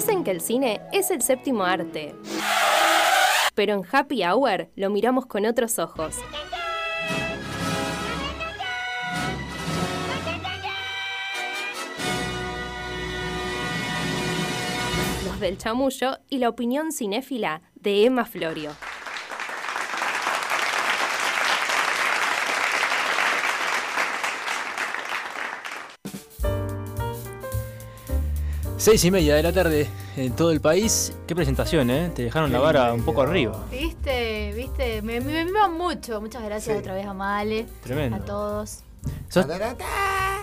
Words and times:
Dicen 0.00 0.24
que 0.24 0.30
el 0.30 0.40
cine 0.40 0.80
es 0.94 1.10
el 1.10 1.20
séptimo 1.20 1.62
arte. 1.62 2.14
Pero 3.54 3.74
en 3.74 3.82
Happy 3.92 4.24
Hour 4.24 4.70
lo 4.74 4.88
miramos 4.88 5.26
con 5.26 5.44
otros 5.44 5.78
ojos. 5.78 6.16
Los 15.26 15.38
del 15.38 15.58
chamullo 15.58 16.16
y 16.30 16.38
la 16.38 16.48
opinión 16.48 16.92
cinéfila 16.92 17.60
de 17.74 18.06
Emma 18.06 18.24
Florio. 18.24 18.70
Seis 28.80 29.04
y 29.04 29.10
media 29.10 29.34
de 29.34 29.42
la 29.42 29.52
tarde 29.52 29.86
en 30.16 30.34
todo 30.34 30.50
el 30.52 30.60
país. 30.62 31.12
Qué 31.26 31.34
presentación, 31.34 31.90
¿eh? 31.90 32.10
Te 32.14 32.22
dejaron 32.22 32.50
la 32.50 32.60
vara 32.60 32.94
un 32.94 33.04
poco 33.04 33.20
arriba. 33.20 33.62
Viste, 33.70 34.54
viste, 34.54 35.02
me, 35.02 35.20
me, 35.20 35.44
mucho. 35.68 36.18
Muchas 36.22 36.42
gracias 36.42 36.76
Sí. 36.76 36.80
otra 36.80 36.94
vez 36.94 37.04
a 37.04 37.12
Male, 37.12 37.66
Tremendo. 37.82 38.16
a 38.16 38.20
todos. 38.20 38.82
Sos- 39.28 39.46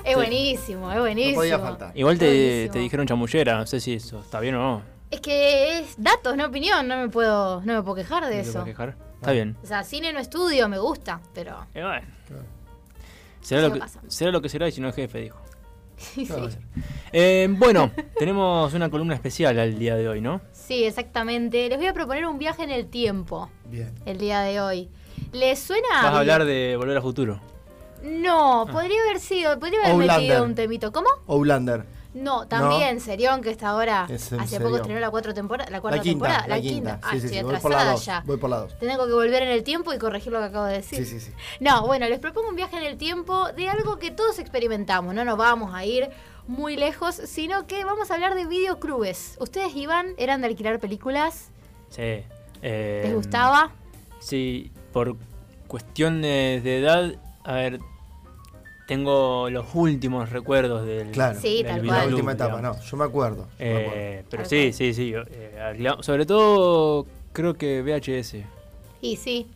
Es 0.04 0.16
buenísimo, 0.16 0.91
es 0.91 1.00
buenísimo. 1.00 1.32
No 1.34 1.40
podía 1.41 1.60
faltar. 1.60 1.91
igual 1.98 2.20
te, 2.20 2.26
buenísimo. 2.27 2.73
te 2.73 2.80
dijeron 2.80 3.08
chamullera, 3.08 3.58
no 3.58 3.66
sé 3.66 3.80
si 3.80 3.94
eso 3.96 4.20
está 4.20 4.40
bien 4.40 4.54
o 4.55 4.60
no. 4.60 4.82
Es 5.10 5.20
que 5.20 5.80
es 5.80 5.96
datos, 5.98 6.38
no 6.38 6.46
opinión, 6.46 6.88
no 6.88 6.98
me 6.98 7.10
puedo, 7.10 7.62
no 7.62 7.74
me 7.74 7.82
puedo 7.82 7.96
quejar 7.96 8.24
de 8.27 8.30
No 8.38 8.41
te 8.44 8.49
eso. 8.49 8.52
puedes 8.60 8.68
quejar. 8.68 8.96
Está 9.16 9.32
bien. 9.32 9.58
O 9.63 9.66
sea, 9.66 9.84
cine 9.84 10.13
no 10.13 10.20
estudio, 10.20 10.70
me 10.70 10.77
gusta, 10.77 11.22
pero 11.34 11.66
Y 11.74 11.82
bueno. 11.82 12.05
Será 13.41 13.62
lo, 13.68 13.74
que, 13.74 13.82
será 14.10 14.32
lo 14.32 14.41
que 14.41 14.49
será 14.49 14.68
y 14.68 14.72
si 14.72 14.79
no 14.82 14.90
es 14.90 14.96
jefe, 14.96 15.20
dijo. 15.22 15.40
Sí, 15.98 16.26
Claro. 16.26 16.49
sí. 16.51 16.57
Eh, 17.12 17.48
bueno, 17.49 17.91
tenemos 18.17 18.73
una 18.73 18.90
columna 18.90 19.13
especial 19.15 19.57
al 19.59 19.77
día 19.79 19.95
de 19.95 20.07
hoy, 20.07 20.21
¿no? 20.21 20.41
Sí, 20.51 20.84
exactamente. 20.84 21.67
Les 21.70 21.77
voy 21.77 21.87
a 21.87 21.93
proponer 21.93 22.26
un 22.27 22.37
viaje 22.37 22.63
en 22.63 22.71
el 22.71 22.87
tiempo 22.87 23.49
Bien. 23.65 23.93
el 24.05 24.17
día 24.17 24.41
de 24.41 24.59
hoy. 24.62 24.89
¿Les 25.31 25.57
suena? 25.59 25.87
Vas 26.04 26.13
a 26.13 26.20
hablar 26.20 26.45
de 26.45 26.76
Volver 26.77 26.98
al 26.98 27.04
Futuro. 27.04 27.41
No, 28.04 28.67
podría 28.71 29.01
haber 29.07 29.20
sido, 29.20 29.59
podría 29.59 29.79
haber 29.79 29.91
Outlander. 29.93 30.21
metido 30.21 30.43
un 30.43 30.55
temito. 30.55 30.91
¿Cómo? 30.91 31.07
Outlander. 31.27 31.84
No, 32.18 32.48
también 32.48 32.99
Serión, 32.99 33.41
que 33.41 33.49
está 33.51 33.70
ahora, 33.70 34.05
Es 34.10 34.34
hace 34.34 34.35
poco 34.37 34.48
Serión. 34.48 34.76
estrenó 34.76 34.99
la, 34.99 35.10
cuatro 35.12 35.34
temporada, 35.34 35.70
la 35.70 35.82
cuarta 35.82 35.98
La 35.98 36.04
quinta. 36.04 36.26
temporada. 36.26 36.48
La 36.48 36.60
quinta. 36.62 36.99
Ah, 37.04 37.10
Sí, 37.12 37.20
sí, 37.20 37.26
estoy 37.27 37.37
sí. 37.40 37.43
Voy 37.46 37.55
por 37.60 37.71
la 37.71 37.77
atrasada 37.77 37.91
dos. 37.91 38.05
ya. 38.05 38.23
Voy 38.26 38.37
por 38.37 38.49
la 38.49 38.57
dos. 38.57 38.79
Tengo 38.79 39.05
que 39.05 39.13
volver 39.13 39.43
en 39.43 39.49
el 39.49 39.63
tiempo 39.63 39.93
y 39.93 39.98
corregir 39.98 40.32
lo 40.34 40.40
que 40.40 40.45
acabo 40.45 40.65
de 40.65 40.73
decir. 40.73 40.99
Sí, 40.99 41.05
sí, 41.05 41.20
sí. 41.20 41.32
No, 41.60 41.85
bueno, 41.85 42.07
les 42.10 42.20
propongo 42.20 42.49
un 42.49 42.55
viaje 42.55 42.77
en 42.77 42.84
el 42.84 42.98
tiempo 42.98 43.51
de 43.54 43.70
algo 43.70 43.98
que 43.99 44.12
todos 44.12 44.40
experimentamos. 44.40 45.13
No 45.13 45.23
nos 45.26 45.38
vamos 45.38 45.73
a 45.76 45.85
ir 45.85 46.10
muy 46.48 46.76
lejos, 46.77 47.15
sino 47.15 47.68
que 47.68 47.84
vamos 47.85 48.10
a 48.10 48.15
hablar 48.15 48.34
de 48.35 48.45
videoclubes. 48.45 49.35
¿Ustedes 49.40 49.76
iban? 49.76 50.07
¿Eran 50.18 50.41
de 50.41 50.48
alquilar 50.48 50.79
películas? 50.79 51.49
Sí. 51.90 52.23
Eh, 52.62 53.01
¿Les 53.04 53.13
gustaba? 53.13 53.71
Sí, 54.20 54.71
por 54.91 55.15
cuestiones 55.68 56.63
de 56.63 56.79
edad, 56.79 57.13
a 57.43 57.54
ver, 57.54 57.79
tengo 58.88 59.49
los 59.49 59.66
últimos 59.76 60.30
recuerdos 60.32 60.85
del, 60.85 61.12
Claro. 61.12 61.40
Sí, 61.40 61.57
del 61.62 61.68
tal 61.68 61.85
La 61.88 61.93
cual. 61.96 62.13
última 62.13 62.32
etapa, 62.32 62.55
digamos. 62.57 62.77
no. 62.77 62.84
Yo 62.84 62.98
me 62.98 63.04
acuerdo. 63.05 63.48
yo 63.60 63.66
me 63.66 63.71
acuerdo. 63.71 63.94
Eh, 63.99 64.24
pero 64.29 64.44
Tal 64.44 64.50
sí, 64.50 64.57
cual. 64.63 64.74
sí, 64.74 64.94
sí. 64.94 65.13
eh, 65.16 65.94
sobre 66.02 66.25
todo, 66.25 67.06
creo 67.34 67.53
que 67.56 67.81
VHS. 67.84 68.38
Y 69.02 69.18
sí. 69.18 69.47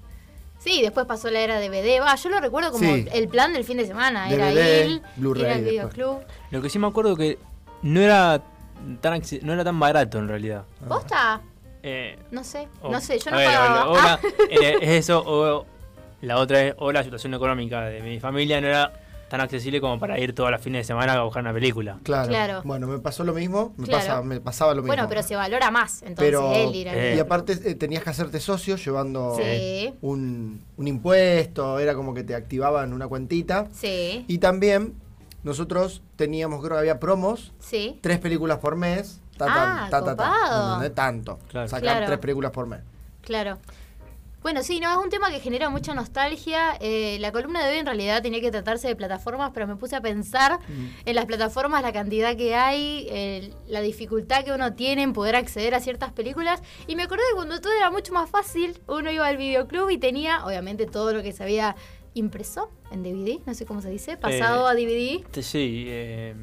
Sí, 0.59 0.81
después 0.83 1.07
pasó 1.07 1.31
la 1.31 1.39
era 1.39 1.59
DVD. 1.59 1.99
Va, 2.01 2.13
yo 2.15 2.29
lo 2.29 2.39
recuerdo 2.39 2.71
como 2.71 2.83
Sí. 2.93 3.07
el 3.13 3.27
plan 3.29 3.51
del 3.53 3.63
fin 3.63 3.77
de 3.77 3.87
semana. 3.87 4.29
Era 4.31 4.51
DVD, 4.51 4.85
ir, 4.89 5.01
Blu-ray 5.15 5.43
ir 5.43 5.49
al 5.51 5.63
videoclub. 5.63 6.19
Lo 6.51 6.61
que 6.61 6.69
sí 6.69 6.77
me 6.77 6.85
acuerdo 6.87 7.15
que 7.15 7.39
no 7.81 7.99
era 7.99 8.43
tan 8.99 9.21
no 9.41 9.53
era 9.53 9.63
tan 9.63 9.79
barato 9.79 10.19
en 10.19 10.27
realidad. 10.27 10.65
¿Posta? 10.87 11.41
Eh, 11.81 12.15
No 12.29 12.43
sé, 12.43 12.67
o- 12.81 12.91
no 12.91 13.01
sé, 13.01 13.17
yo 13.17 13.31
no 13.31 13.37
ver, 13.37 13.47
pagaba. 13.47 13.87
o- 13.87 13.91
o 13.93 13.95
la- 13.95 14.13
Ah. 14.13 14.19
eh, 14.51 14.77
es 14.81 14.89
eso, 14.99 15.23
o 15.25 15.65
la 16.21 16.37
otra 16.37 16.61
es, 16.61 16.75
o 16.77 16.91
la 16.91 17.03
situación 17.03 17.33
económica 17.33 17.81
de 17.85 18.03
mi 18.03 18.19
familia 18.19 18.61
no 18.61 18.67
era 18.67 18.93
tan 19.31 19.39
accesible 19.39 19.79
como 19.79 19.97
para 19.97 20.19
ir 20.19 20.35
todos 20.35 20.51
los 20.51 20.59
fines 20.59 20.81
de 20.81 20.83
semana 20.83 21.13
a 21.13 21.23
buscar 21.23 21.41
una 21.41 21.53
película. 21.53 21.99
Claro. 22.03 22.27
Claro. 22.27 22.61
Bueno, 22.65 22.85
me 22.87 22.99
pasó 22.99 23.23
lo 23.23 23.33
mismo. 23.33 23.73
Me, 23.77 23.87
Claro. 23.87 24.05
pasa- 24.05 24.21
me 24.23 24.41
pasaba 24.41 24.71
lo 24.75 24.81
mismo. 24.81 24.87
Bueno, 24.93 25.07
pero 25.07 25.23
se 25.23 25.37
valora 25.37 25.71
más, 25.71 26.01
entonces, 26.01 26.25
Pero- 26.25 26.53
él 26.53 26.75
ir 26.75 26.87
eh, 26.89 27.15
Y 27.15 27.19
aparte 27.19 27.53
eh, 27.53 27.75
tenías 27.75 28.03
que 28.03 28.09
hacerte 28.09 28.41
socio 28.41 28.75
llevando 28.75 29.37
Sí. 29.41 29.93
un, 30.01 30.61
un 30.75 30.87
impuesto, 30.87 31.79
era 31.79 31.95
como 31.95 32.13
que 32.13 32.23
te 32.25 32.35
activaban 32.35 32.91
una 32.91 33.07
cuentita. 33.07 33.67
Sí, 33.71 34.25
Y 34.27 34.37
también 34.39 34.95
nosotros 35.43 36.01
teníamos, 36.17 36.59
creo 36.59 36.71
que 36.73 36.79
había 36.79 36.99
promos, 36.99 37.53
sí. 37.59 37.97
tres 38.01 38.19
películas 38.19 38.57
por 38.59 38.75
mes. 38.75 39.21
Ta, 39.37 39.45
Ah, 39.47 39.87
ta, 39.89 39.99
ta, 40.01 40.05
ta, 40.05 40.15
ta. 40.17 40.23
copado. 40.27 40.73
¿Entendés? 40.75 40.95
Tanto. 40.95 41.39
Claro. 41.49 41.67
Sacar 41.69 41.81
Claro. 41.83 42.05
tres 42.05 42.19
películas 42.19 42.51
por 42.51 42.67
mes. 42.67 42.81
Claro. 43.21 43.57
Bueno, 44.41 44.63
sí, 44.63 44.79
no, 44.79 44.91
es 44.91 44.97
un 44.97 45.09
tema 45.11 45.29
que 45.29 45.39
genera 45.39 45.69
mucha 45.69 45.93
nostalgia. 45.93 46.75
Eh, 46.79 47.17
la 47.19 47.31
columna 47.31 47.63
de 47.63 47.73
hoy 47.73 47.77
en 47.77 47.85
realidad 47.85 48.23
tenía 48.23 48.41
que 48.41 48.49
tratarse 48.49 48.87
de 48.87 48.95
plataformas, 48.95 49.51
pero 49.53 49.67
me 49.67 49.75
puse 49.75 49.95
a 49.95 50.01
pensar 50.01 50.59
en 51.05 51.15
las 51.15 51.25
plataformas, 51.25 51.83
la 51.83 51.93
cantidad 51.93 52.35
que 52.35 52.55
hay, 52.55 53.53
la 53.67 53.81
dificultad 53.81 54.43
que 54.43 54.51
uno 54.51 54.73
tiene 54.73 55.03
en 55.03 55.13
poder 55.13 55.35
acceder 55.35 55.75
a 55.75 55.79
ciertas 55.79 56.11
películas. 56.11 56.61
Y 56.87 56.95
me 56.95 57.03
acordé 57.03 57.21
de 57.29 57.35
cuando 57.35 57.61
todo 57.61 57.71
era 57.73 57.91
mucho 57.91 58.13
más 58.13 58.29
fácil, 58.31 58.79
uno 58.87 59.11
iba 59.11 59.27
al 59.27 59.37
videoclub 59.37 59.91
y 59.91 59.99
tenía, 59.99 60.43
obviamente, 60.43 60.87
todo 60.87 61.13
lo 61.13 61.21
que 61.21 61.33
se 61.33 61.43
había 61.43 61.75
impreso 62.15 62.71
en 62.91 63.03
DVD, 63.03 63.39
no 63.45 63.53
sé 63.53 63.65
cómo 63.65 63.81
se 63.81 63.89
dice, 63.89 64.17
pasado 64.17 64.67
Eh, 64.67 64.71
a 64.71 64.73
DVD. 64.73 65.23
Este, 65.23 65.43
Sí, 65.43 65.85
eh, 65.87 66.35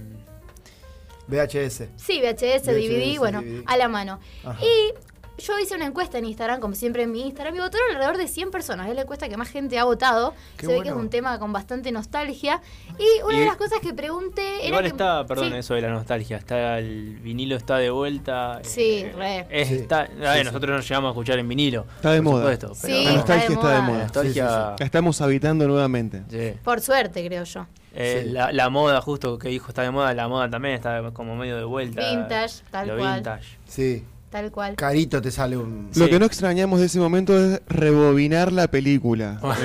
VHS. 1.26 1.88
Sí, 1.96 2.20
VHS, 2.20 2.64
DVD, 2.66 3.14
VHS, 3.14 3.18
bueno, 3.18 3.42
DVD. 3.42 3.62
a 3.66 3.76
la 3.76 3.88
mano. 3.88 4.20
Ajá. 4.44 4.64
Y 4.64 4.94
yo 5.38 5.58
hice 5.58 5.74
una 5.76 5.86
encuesta 5.86 6.18
en 6.18 6.24
Instagram, 6.26 6.60
como 6.60 6.74
siempre 6.74 7.04
en 7.04 7.12
mi 7.12 7.22
Instagram, 7.22 7.54
y 7.56 7.58
votaron 7.60 7.86
alrededor 7.90 8.16
de 8.16 8.28
100 8.28 8.50
personas. 8.50 8.88
Es 8.88 8.94
la 8.94 9.02
encuesta 9.02 9.28
que 9.28 9.36
más 9.36 9.48
gente 9.48 9.78
ha 9.78 9.84
votado. 9.84 10.34
Qué 10.56 10.66
Se 10.66 10.72
ve 10.74 10.82
que 10.82 10.88
es 10.88 10.94
un 10.94 11.08
tema 11.10 11.38
con 11.38 11.52
bastante 11.52 11.90
nostalgia. 11.92 12.60
Y 12.98 13.22
una 13.22 13.36
Y- 13.36 13.40
de 13.40 13.46
las 13.46 13.56
cosas 13.56 13.78
que 13.80 13.94
pregunté 13.94 14.56
era. 14.58 14.66
igual 14.68 14.82
que- 14.82 14.88
está, 14.88 15.24
perdón, 15.26 15.50
sí, 15.50 15.56
eso 15.56 15.74
de 15.74 15.80
la 15.82 15.90
nostalgia. 15.90 16.36
Está 16.38 16.78
el 16.78 17.16
vinilo 17.20 17.56
está 17.56 17.76
de 17.78 17.90
vuelta. 17.90 18.60
Sí, 18.64 19.04
eh, 19.06 19.12
re. 19.16 19.46
es- 19.50 19.68
Sí, 19.68 19.74
está- 19.76 20.06
sí, 20.06 20.12
ver, 20.18 20.38
sí. 20.38 20.44
nosotros 20.44 20.76
nos 20.76 20.88
llegamos 20.88 21.08
a 21.08 21.12
escuchar 21.12 21.38
en 21.38 21.48
vinilo. 21.48 21.86
Está 21.96 22.12
de 22.12 22.20
moda. 22.20 22.42
supuesto, 22.42 22.72
pero 22.82 22.94
Sí, 22.96 23.04
La 23.04 23.10
está 23.10 23.14
nostalgia 23.16 23.48
de 23.48 23.54
está 23.54 23.66
de 23.68 23.74
moda. 23.74 23.74
la 23.74 23.88
moda. 23.92 24.02
nostalgia. 24.02 24.44
La 24.78 24.84
estamos 24.84 25.20
habitando 25.20 25.66
nuevamente. 25.68 26.22
sí. 26.30 26.58
Por 26.64 26.80
suerte, 26.80 27.24
creo 27.26 27.44
yo. 27.44 27.66
Eh, 27.94 28.22
Sí. 28.24 28.30
la, 28.30 28.52
la 28.52 28.68
moda, 28.68 29.00
justo 29.00 29.38
que 29.38 29.48
dijo 29.48 29.68
está 29.68 29.82
de 29.82 29.90
moda, 29.90 30.12
la 30.14 30.28
moda 30.28 30.48
también 30.50 30.74
está 30.74 31.10
como 31.12 31.34
medio 31.36 31.56
de 31.56 31.64
vuelta. 31.64 32.08
Vintage, 32.10 32.62
tal 32.70 32.88
lo 32.88 32.96
cual. 32.98 33.14
vintage. 33.14 33.58
Sí. 33.66 34.04
Tal 34.30 34.50
cual. 34.50 34.76
Carito 34.76 35.22
te 35.22 35.30
sale 35.30 35.56
un. 35.56 35.88
Lo 35.94 36.04
Sí. 36.04 36.10
que 36.10 36.18
no 36.18 36.26
extrañamos 36.26 36.80
de 36.80 36.86
ese 36.86 36.98
momento 36.98 37.38
es 37.38 37.62
rebobinar 37.66 38.52
la 38.52 38.68
película. 38.68 39.38
Ah. 39.42 39.56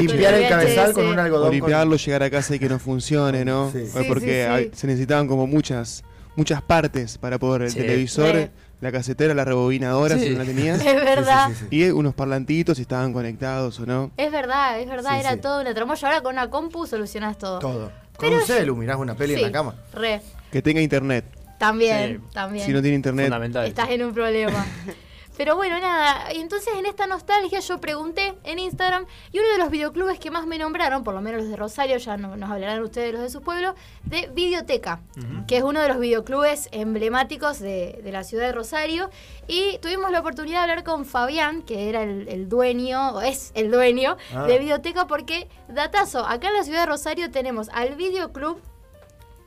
Limpiar 0.00 0.34
el 0.34 0.48
cabezal 0.48 0.92
con 0.92 1.06
un 1.06 1.18
O 1.18 1.22
algodón. 1.22 1.46
con- 1.48 1.54
limpiarlo, 1.54 1.96
llegar 1.96 2.22
a 2.24 2.30
casa 2.30 2.54
y 2.56 2.58
que 2.58 2.68
no 2.68 2.78
funcione, 2.80 3.44
¿no? 3.44 3.70
Sí. 3.70 3.84
Porque 4.08 4.20
sí, 4.20 4.26
sí. 4.26 4.32
hay- 4.40 4.70
se 4.74 4.86
necesitaban 4.86 5.26
como 5.28 5.46
muchas 5.46 6.02
muchas 6.36 6.62
partes 6.62 7.18
para 7.18 7.38
poder 7.38 7.62
el 7.62 7.70
Sí. 7.70 7.78
televisor, 7.78 8.32
Re. 8.32 8.50
la 8.80 8.90
casetera, 8.92 9.34
la 9.34 9.44
rebobinadora, 9.44 10.16
Sí. 10.16 10.24
si 10.24 10.30
no 10.30 10.38
la 10.38 10.44
tenías, 10.44 10.80
Es 10.86 10.94
verdad. 10.94 11.48
Sí, 11.48 11.54
sí, 11.54 11.60
sí, 11.60 11.66
sí. 11.70 11.76
y 11.76 11.90
unos 11.90 12.14
parlantitos 12.14 12.76
si 12.76 12.82
estaban 12.82 13.12
conectados 13.12 13.78
o 13.80 13.84
no. 13.86 14.10
Es 14.16 14.32
verdad, 14.32 14.80
es 14.80 14.88
verdad. 14.88 15.10
Sí, 15.14 15.20
era 15.20 15.34
sí. 15.34 15.40
todo 15.40 15.60
una 15.60 15.74
tramoya. 15.74 16.08
Ahora 16.08 16.22
con 16.22 16.32
una 16.34 16.48
compu 16.48 16.86
solucionás 16.86 17.36
todo. 17.36 17.58
Todo. 17.58 17.92
Con 18.16 18.28
Pero 18.28 18.36
un 18.40 18.46
celu 18.46 18.74
mirás 18.76 18.96
una 18.98 19.14
peli 19.14 19.34
Sí, 19.34 19.40
en 19.40 19.46
la 19.46 19.52
cama. 19.52 19.74
Re. 19.92 20.20
Que 20.50 20.62
tenga 20.62 20.80
internet. 20.80 21.24
También, 21.60 22.22
Sí. 22.22 22.28
también. 22.32 22.64
Si 22.66 22.72
no 22.72 22.80
tiene 22.80 22.96
internet, 22.96 23.26
Fundamental. 23.26 23.66
Estás 23.66 23.90
en 23.90 24.02
un 24.04 24.14
problema. 24.14 24.64
Pero 25.36 25.56
bueno, 25.56 25.78
nada, 25.80 26.34
y 26.34 26.38
entonces 26.38 26.68
en 26.76 26.84
esta 26.84 27.06
nostalgia 27.06 27.60
yo 27.60 27.80
pregunté 27.80 28.34
en 28.44 28.58
Instagram 28.58 29.06
y 29.32 29.38
uno 29.38 29.48
de 29.48 29.56
los 29.58 29.70
videoclubes 29.70 30.18
que 30.18 30.30
más 30.30 30.46
me 30.46 30.58
nombraron, 30.58 31.02
por 31.02 31.14
lo 31.14 31.22
menos 31.22 31.40
los 31.40 31.50
de 31.50 31.56
Rosario, 31.56 31.96
ya 31.96 32.18
no- 32.18 32.36
nos 32.36 32.50
hablarán 32.50 32.82
ustedes 32.82 33.12
los 33.14 33.22
de 33.22 33.30
su 33.30 33.40
pueblo, 33.40 33.74
de 34.04 34.28
Videoteca, 34.34 35.00
que 35.48 35.56
es 35.56 35.62
uno 35.62 35.80
de 35.80 35.88
los 35.88 35.98
videoclubes 35.98 36.68
emblemáticos 36.72 37.58
de, 37.58 38.00
de 38.04 38.12
la 38.12 38.22
ciudad 38.22 38.46
de 38.48 38.52
Rosario. 38.52 39.08
Y 39.48 39.78
tuvimos 39.78 40.10
la 40.10 40.20
oportunidad 40.20 40.58
de 40.58 40.70
hablar 40.72 40.84
con 40.84 41.06
Fabián, 41.06 41.62
que 41.62 41.88
era 41.88 42.02
el, 42.02 42.28
el 42.28 42.50
dueño, 42.50 43.12
o 43.12 43.22
es 43.22 43.52
el 43.54 43.70
dueño 43.70 44.18
Ah. 44.34 44.44
de 44.44 44.58
Videoteca, 44.58 45.06
porque, 45.06 45.48
datazo, 45.68 46.26
acá 46.26 46.48
en 46.48 46.54
la 46.54 46.64
ciudad 46.64 46.80
de 46.80 46.86
Rosario 46.86 47.30
tenemos 47.30 47.70
al 47.70 47.94
videoclub 47.94 48.60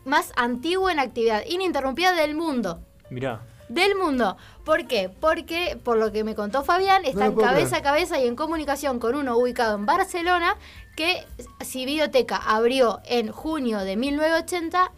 más 0.05 0.31
antiguo 0.35 0.89
en 0.89 0.99
actividad 0.99 1.43
ininterrumpida 1.47 2.13
del 2.13 2.35
mundo 2.35 2.79
Mirá. 3.09 3.41
del 3.69 3.95
mundo. 3.95 4.37
¿Por 4.65 4.87
qué? 4.87 5.09
Porque, 5.19 5.77
por 5.83 5.97
lo 5.97 6.11
que 6.11 6.23
me 6.23 6.35
contó 6.35 6.63
Fabián, 6.63 7.05
está 7.05 7.19
lo 7.21 7.25
en 7.25 7.33
puedo 7.33 7.47
cabeza 7.47 7.69
creer. 7.69 7.81
a 7.81 7.91
cabeza 7.91 8.19
y 8.19 8.27
en 8.27 8.35
comunicación 8.35 8.99
con 8.99 9.15
uno 9.15 9.37
ubicado 9.37 9.75
en 9.75 9.85
Barcelona, 9.85 10.55
que 10.95 11.25
si 11.61 11.85
Videoteca 11.85 12.37
abrió 12.37 13.01
en 13.05 13.31
junio 13.31 13.79
de 13.79 13.97
1980, 13.97 14.91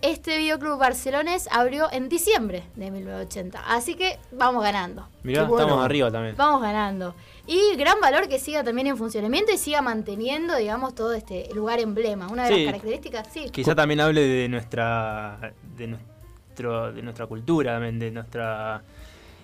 este 0.00 0.38
videoclub 0.38 0.78
barcelonés 0.78 1.48
abrió 1.50 1.90
en 1.90 2.08
diciembre 2.08 2.62
de 2.76 2.90
1980. 2.90 3.60
Así 3.66 3.96
que 3.96 4.18
vamos 4.30 4.62
ganando. 4.62 5.08
Mirá, 5.24 5.42
bueno. 5.44 5.64
estamos 5.64 5.84
arriba 5.84 6.10
también. 6.10 6.36
Vamos 6.36 6.62
ganando. 6.62 7.14
Y 7.48 7.76
gran 7.76 7.98
valor 8.00 8.28
que 8.28 8.38
siga 8.38 8.62
también 8.62 8.86
en 8.88 8.98
funcionamiento 8.98 9.50
y 9.52 9.56
siga 9.58 9.80
manteniendo, 9.80 10.54
digamos, 10.54 10.94
todo 10.94 11.14
este 11.14 11.48
lugar 11.54 11.80
emblema. 11.80 12.28
Una 12.28 12.44
de 12.46 12.54
Sí. 12.54 12.64
las 12.64 12.72
características, 12.72 13.28
sí. 13.32 13.48
Quizá 13.50 13.74
también 13.74 14.00
hable 14.00 14.20
de 14.20 14.48
nuestra. 14.48 15.54
de 15.76 15.86
nu- 15.88 15.98
nuestro, 16.48 16.92
de 16.92 17.02
nuestra 17.02 17.26
cultura, 17.26 17.72
también, 17.74 17.98
de 17.98 18.10
nuestra 18.10 18.82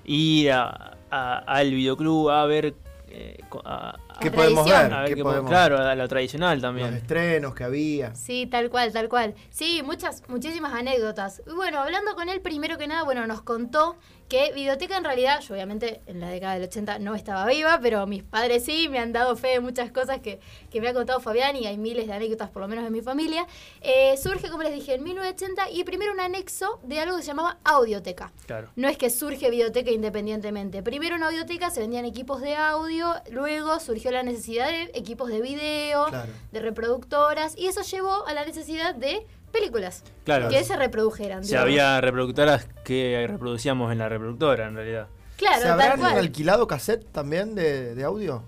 ir 0.04 0.50
a- 0.52 0.96
a- 1.10 1.38
al 1.46 1.70
videoclub 1.70 2.28
a 2.28 2.44
ver 2.46 2.74
eh, 3.08 3.38
a, 3.64 3.96
¿Qué 4.20 4.30
podemos 4.30 4.64
ver? 4.64 4.92
a 4.92 5.00
ver 5.00 5.08
¿Qué 5.10 5.14
qué 5.16 5.22
podemos- 5.22 5.50
claro, 5.50 5.78
a 5.78 5.94
lo 5.94 6.08
tradicional 6.08 6.56
Los 6.58 6.62
también. 6.62 6.94
estrenos 6.94 7.54
que 7.54 7.64
había. 7.64 8.14
Sí, 8.14 8.46
tal 8.46 8.70
cual, 8.70 8.92
tal 8.92 9.08
cual. 9.08 9.34
Sí, 9.50 9.82
muchas, 9.84 10.22
muchísimas 10.28 10.72
anécdotas. 10.74 11.42
Y 11.46 11.52
bueno, 11.54 11.80
hablando 11.80 12.14
con 12.14 12.28
él, 12.28 12.40
primero 12.40 12.78
que 12.78 12.86
nada, 12.86 13.02
bueno, 13.04 13.26
nos 13.26 13.42
contó 13.42 13.96
que 14.28 14.52
Videoteca 14.54 14.96
en 14.96 15.04
realidad, 15.04 15.40
yo 15.40 15.52
obviamente 15.54 16.00
en 16.06 16.18
la 16.18 16.28
década 16.30 16.54
del 16.54 16.62
80 16.64 16.98
no 16.98 17.14
estaba 17.14 17.46
viva, 17.46 17.78
pero 17.82 18.06
mis 18.06 18.22
padres 18.22 18.64
sí, 18.64 18.88
me 18.88 18.98
han 18.98 19.12
dado 19.12 19.36
fe 19.36 19.48
de 19.48 19.60
muchas 19.60 19.92
cosas 19.92 20.20
que, 20.20 20.40
que 20.70 20.80
me 20.80 20.88
ha 20.88 20.94
contado 20.94 21.20
Fabián 21.20 21.54
y 21.56 21.66
hay 21.66 21.76
miles 21.76 22.06
de 22.06 22.14
anécdotas, 22.14 22.48
por 22.48 22.62
lo 22.62 22.68
menos 22.68 22.86
en 22.86 22.92
mi 22.92 23.02
familia. 23.02 23.46
Eh, 23.82 24.16
surge, 24.16 24.48
como 24.48 24.62
les 24.62 24.72
dije, 24.72 24.94
en 24.94 25.04
1980 25.04 25.70
y 25.70 25.84
primero 25.84 26.12
un 26.12 26.20
anexo 26.20 26.80
de 26.84 27.00
algo 27.00 27.16
que 27.16 27.22
se 27.22 27.28
llamaba 27.28 27.58
Audioteca. 27.64 28.32
Claro. 28.46 28.70
No 28.76 28.88
es 28.88 28.96
que 28.96 29.10
surge 29.10 29.50
videoteca 29.50 29.90
independientemente. 29.90 30.82
Primero 30.82 31.16
en 31.16 31.22
audioteca 31.22 31.68
se 31.70 31.80
vendían 31.80 32.06
equipos 32.06 32.40
de 32.40 32.56
audio, 32.56 33.14
luego 33.30 33.78
surgió 33.78 34.03
la 34.12 34.22
necesidad 34.22 34.68
de 34.68 34.90
equipos 34.94 35.28
de 35.28 35.40
video, 35.40 36.06
Claro. 36.06 36.32
de 36.52 36.60
reproductoras, 36.60 37.56
y 37.56 37.66
eso 37.66 37.82
llevó 37.82 38.26
a 38.26 38.32
la 38.34 38.44
necesidad 38.44 38.94
de 38.94 39.26
películas 39.52 40.02
Claro. 40.24 40.48
que 40.48 40.62
se 40.64 40.76
reprodujeran. 40.76 41.42
Si 41.44 41.50
digamos. 41.50 41.64
había 41.70 42.00
reproductoras 42.00 42.66
que 42.84 43.24
reproducíamos 43.28 43.92
en 43.92 43.98
la 43.98 44.08
reproductora, 44.08 44.66
en 44.68 44.74
realidad. 44.76 45.08
Claro, 45.36 45.56
¿Se 45.56 45.62
tal 45.68 45.80
habrán 45.80 46.00
cual. 46.00 46.18
alquilado 46.18 46.66
cassette 46.66 47.04
también 47.12 47.54
de, 47.54 47.94
de 47.94 48.04
audio? 48.04 48.44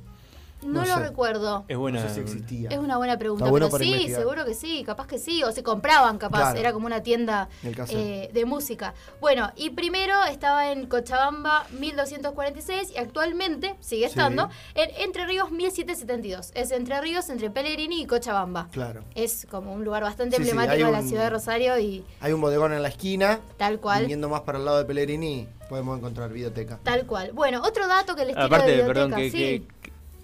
No, 0.63 0.81
no 0.81 0.87
lo 0.87 0.95
sé. 0.95 1.01
recuerdo. 1.01 1.65
Es 1.69 1.77
buena. 1.77 2.01
No 2.03 2.09
sé 2.09 2.15
si 2.15 2.21
existía. 2.21 2.71
Es 2.71 2.79
una 2.79 2.97
buena 2.97 3.19
pregunta, 3.19 3.49
bueno 3.51 3.67
pero 3.71 3.79
sí, 3.85 3.91
investigar. 3.91 4.21
seguro 4.21 4.45
que 4.45 4.55
sí, 4.55 4.83
capaz 4.85 5.07
que 5.07 5.19
sí, 5.19 5.43
o 5.45 5.53
se 5.53 5.63
compraban 5.63 6.19
capaz, 6.19 6.39
Claro. 6.41 6.59
era 6.59 6.73
como 6.73 6.87
una 6.87 7.03
tienda 7.03 7.49
eh, 7.91 8.31
de 8.33 8.45
música. 8.47 8.95
Bueno, 9.21 9.53
y 9.57 9.71
primero 9.71 10.25
estaba 10.25 10.73
en 10.73 10.87
Cochabamba 10.87 11.67
1246 11.79 12.93
y 12.95 12.99
actualmente 12.99 13.77
sigue 13.81 14.07
Sí. 14.07 14.11
estando 14.11 14.49
en 14.75 14.91
Entre 15.03 15.27
Ríos 15.27 15.51
1772. 15.51 16.53
Es 16.55 16.71
Entre 16.71 17.01
Ríos, 17.01 17.29
entre 17.29 17.51
Pellegrini 17.51 18.03
y 18.03 18.07
Cochabamba. 18.07 18.69
Claro. 18.73 19.05
Es 19.15 19.47
como 19.51 19.73
un 19.73 19.85
lugar 19.85 20.03
bastante 20.03 20.37
Sí, 20.37 20.43
emblemático 20.43 20.87
de 20.87 20.93
la 20.93 21.01
un- 21.01 21.09
ciudad 21.09 21.25
de 21.25 21.31
Rosario 21.31 21.79
y 21.79 22.05
Hay 22.21 22.33
un 22.33 22.41
bodegón 22.41 22.73
en 22.73 22.83
la 22.83 22.89
esquina. 22.89 23.41
tal 23.57 23.79
cual. 23.81 24.03
Viniendo 24.03 24.29
más 24.29 24.41
para 24.43 24.59
el 24.59 24.65
lado 24.65 24.79
de 24.79 24.85
Pellegrini, 24.85 25.49
podemos 25.69 25.99
encontrar 25.99 26.33
videoteca. 26.33 26.79
Tal 26.83 27.07
cual. 27.07 27.33
Bueno, 27.33 27.61
otro 27.63 27.87
dato 27.89 28.15
que 28.15 28.25
les 28.25 28.37
Aparte, 28.37 28.71
de 28.71 28.83
perdón, 28.85 29.11
biblioteca, 29.11 29.17
que, 29.17 29.31
sí. 29.31 29.39
que- 29.61 29.76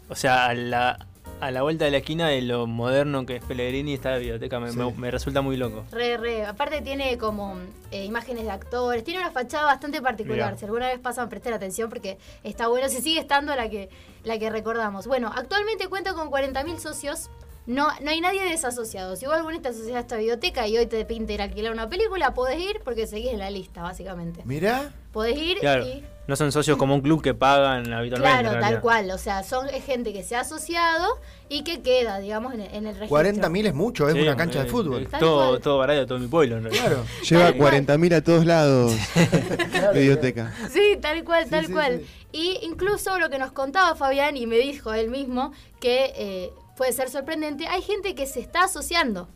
o 0.08 0.14
sea, 0.14 0.46
a 0.46 0.54
la, 0.54 1.06
a 1.40 1.50
la 1.50 1.62
vuelta 1.62 1.84
de 1.86 1.90
la 1.90 1.96
esquina 1.98 2.28
de 2.28 2.42
lo 2.42 2.66
moderno 2.66 3.26
que 3.26 3.36
es 3.36 3.44
Pellegrini 3.44 3.94
está 3.94 4.10
la 4.12 4.18
biblioteca, 4.18 4.60
me, 4.60 4.70
Sí. 4.70 4.78
me- 4.78 4.92
me 4.92 5.10
resulta 5.10 5.40
muy 5.42 5.56
loco. 5.56 5.84
Re, 5.90 6.16
re. 6.16 6.44
Aparte 6.46 6.80
tiene 6.82 7.18
como 7.18 7.56
eh, 7.90 8.04
imágenes 8.04 8.44
de 8.44 8.50
actores, 8.50 9.02
tiene 9.04 9.20
una 9.20 9.30
fachada 9.30 9.64
bastante 9.66 10.00
particular. 10.02 10.46
Mirá. 10.52 10.58
Si 10.58 10.64
alguna 10.64 10.88
vez 10.88 10.98
pasan, 11.00 11.28
presten 11.28 11.52
atención 11.54 11.88
porque 11.88 12.18
está 12.44 12.68
bueno, 12.68 12.88
si 12.88 13.00
sigue 13.00 13.18
estando 13.20 13.54
la 13.56 13.68
que, 13.68 13.88
la 14.24 14.38
que 14.38 14.50
recordamos. 14.50 15.06
Bueno, 15.06 15.30
actualmente 15.34 15.88
cuenta 15.88 16.14
con 16.14 16.30
40.000 16.30 16.78
socios. 16.78 17.30
No, 17.64 17.86
no 18.00 18.10
hay 18.10 18.20
nadie 18.20 18.42
desasociado. 18.42 19.14
Si 19.14 19.24
vos 19.24 19.36
alguna 19.36 19.52
vez 19.54 19.62
te 19.62 19.68
asocias 19.68 19.94
a 19.94 20.00
esta 20.00 20.16
biblioteca 20.16 20.66
y 20.66 20.76
hoy 20.78 20.86
te 20.86 21.04
pinta 21.04 21.32
ir 21.32 21.40
a 21.42 21.44
alquilar 21.44 21.72
una 21.72 21.88
película, 21.88 22.34
podés 22.34 22.58
ir 22.60 22.80
porque 22.82 23.06
seguís 23.06 23.30
en 23.30 23.38
la 23.38 23.50
lista, 23.50 23.82
básicamente. 23.82 24.42
Mirá, 24.44 24.92
Podés 25.12 25.38
ir 25.38 25.58
Claro, 25.58 25.86
y 25.86 26.02
no 26.32 26.36
son 26.36 26.50
socios 26.50 26.78
como 26.78 26.94
un 26.94 27.02
club 27.02 27.20
que 27.22 27.34
pagan 27.34 27.92
habitualmente. 27.92 28.40
Claro, 28.40 28.54
en 28.56 28.60
tal 28.62 28.80
cual. 28.80 29.10
O 29.10 29.18
sea, 29.18 29.42
son 29.42 29.68
es 29.68 29.84
gente 29.84 30.14
que 30.14 30.22
se 30.22 30.34
ha 30.34 30.40
asociado 30.40 31.06
y 31.50 31.62
que 31.62 31.82
queda, 31.82 32.20
digamos, 32.20 32.54
en, 32.54 32.60
el- 32.62 32.74
en 32.74 32.86
el 32.86 32.94
registro. 32.94 33.18
40.000 33.18 33.66
es 33.66 33.74
mucho, 33.74 34.08
es 34.08 34.14
Sí, 34.14 34.22
una 34.22 34.34
cancha 34.34 34.60
eh, 34.60 34.64
de 34.64 34.70
fútbol. 34.70 35.02
es 35.02 35.10
Tal 35.10 35.20
todo, 35.20 35.48
cual. 35.50 35.60
todo 35.60 35.76
barato, 35.78 36.06
todo 36.06 36.18
mi 36.18 36.28
pueblo, 36.28 36.56
en 36.56 36.62
realidad. 36.64 36.84
Claro. 36.86 37.04
Lleva 37.28 37.42
Tal 37.44 37.56
cual. 37.58 37.72
40.000 37.86 38.14
a 38.14 38.20
todos 38.22 38.46
lados. 38.46 38.92
Biblioteca. 39.94 40.52
Sí, 40.70 40.96
tal 41.00 41.22
cual, 41.24 41.44
Sí, 41.44 41.50
tal 41.50 41.66
sí, 41.66 41.72
cual. 41.72 42.00
sí. 42.00 42.06
Y 42.32 42.58
incluso 42.66 43.18
lo 43.18 43.28
que 43.28 43.38
nos 43.38 43.52
contaba 43.52 43.94
Fabián 43.94 44.36
y 44.38 44.46
me 44.46 44.56
dijo 44.56 44.94
él 44.94 45.10
mismo 45.10 45.52
que 45.80 46.12
eh, 46.16 46.50
puede 46.78 46.92
ser 46.94 47.10
sorprendente, 47.10 47.66
hay 47.66 47.82
gente 47.82 48.14
que 48.14 48.26
se 48.26 48.40
está 48.40 48.64
asociando. 48.64 49.28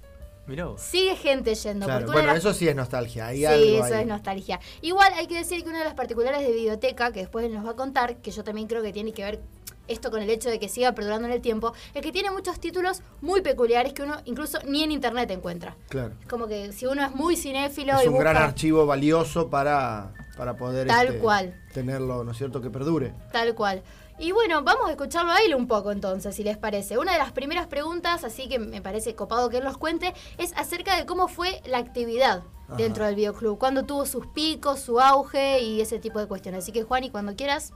Mirá 0.46 0.66
vos. 0.66 0.80
Sigue 0.80 1.16
gente 1.16 1.54
yendo. 1.54 1.86
Claro, 1.86 2.06
Bueno, 2.06 2.28
las- 2.28 2.38
eso 2.38 2.54
sí 2.54 2.68
es 2.68 2.76
nostalgia. 2.76 3.26
Hay 3.28 3.38
Sí, 3.38 3.44
algo 3.46 3.84
eso 3.84 3.94
ahí. 3.94 4.00
es 4.02 4.06
nostalgia. 4.06 4.60
Igual 4.80 5.12
hay 5.14 5.26
que 5.26 5.34
decir 5.36 5.62
que 5.64 5.68
una 5.70 5.78
de 5.80 5.84
las 5.84 5.94
particulares 5.94 6.40
de 6.40 6.52
Videoteca, 6.52 7.10
que 7.12 7.20
después 7.20 7.44
él 7.46 7.54
nos 7.54 7.66
va 7.66 7.70
a 7.70 7.76
contar, 7.76 8.16
que 8.18 8.30
yo 8.30 8.44
también 8.44 8.68
creo 8.68 8.82
que 8.82 8.92
tiene 8.92 9.12
que 9.12 9.24
ver 9.24 9.40
esto 9.88 10.10
con 10.10 10.20
el 10.20 10.28
hecho 10.30 10.48
de 10.50 10.58
que 10.58 10.68
siga 10.68 10.92
perdurando 10.92 11.28
en 11.28 11.32
el 11.34 11.40
tiempo, 11.40 11.72
es 11.94 12.02
que 12.02 12.10
tiene 12.10 12.30
muchos 12.32 12.58
títulos 12.58 13.02
muy 13.20 13.40
peculiares 13.40 13.92
que 13.92 14.02
uno 14.02 14.16
incluso 14.24 14.58
ni 14.66 14.82
en 14.82 14.90
internet 14.92 15.30
encuentra. 15.30 15.76
Claro. 15.88 16.14
Es 16.20 16.28
como 16.28 16.46
que 16.48 16.72
si 16.72 16.86
uno 16.86 17.04
es 17.04 17.14
muy 17.14 17.36
cinéfilo 17.36 17.96
Es 17.98 18.04
y 18.04 18.08
un 18.08 18.18
gran 18.18 18.36
archivo 18.36 18.84
valioso 18.86 19.48
para, 19.48 20.12
para 20.36 20.56
poder 20.56 20.88
Tal 20.88 21.06
este, 21.08 21.18
cual. 21.20 21.54
tenerlo, 21.72 22.24
¿no 22.24 22.32
es 22.32 22.36
cierto?, 22.38 22.60
que 22.60 22.68
perdure. 22.70 23.14
Tal 23.32 23.54
cual. 23.54 23.82
Y 24.18 24.32
bueno, 24.32 24.62
vamos 24.62 24.88
a 24.88 24.92
escucharlo 24.92 25.32
a 25.32 25.40
él 25.40 25.54
un 25.54 25.66
poco 25.66 25.92
entonces, 25.92 26.34
si 26.34 26.42
les 26.42 26.56
parece. 26.56 26.96
Una 26.96 27.12
de 27.12 27.18
las 27.18 27.32
primeras 27.32 27.66
preguntas, 27.66 28.24
así 28.24 28.48
que 28.48 28.58
me 28.58 28.80
parece 28.80 29.14
copado 29.14 29.50
que 29.50 29.58
él 29.58 29.64
nos 29.64 29.76
cuente, 29.76 30.14
es 30.38 30.54
acerca 30.56 30.96
de 30.96 31.04
cómo 31.04 31.28
fue 31.28 31.60
la 31.66 31.78
actividad 31.78 32.42
Ajá. 32.66 32.76
dentro 32.76 33.04
del 33.04 33.14
videoclub. 33.14 33.58
Cuándo 33.58 33.84
tuvo 33.84 34.06
sus 34.06 34.26
picos, 34.28 34.80
su 34.80 35.00
auge 35.00 35.60
y 35.60 35.82
ese 35.82 35.98
tipo 35.98 36.18
de 36.18 36.26
cuestiones. 36.26 36.64
Así 36.64 36.72
que 36.72 36.82
Juan, 36.82 37.04
y 37.04 37.10
cuando 37.10 37.36
quieras. 37.36 37.74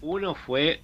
Uno 0.00 0.34
fue 0.34 0.80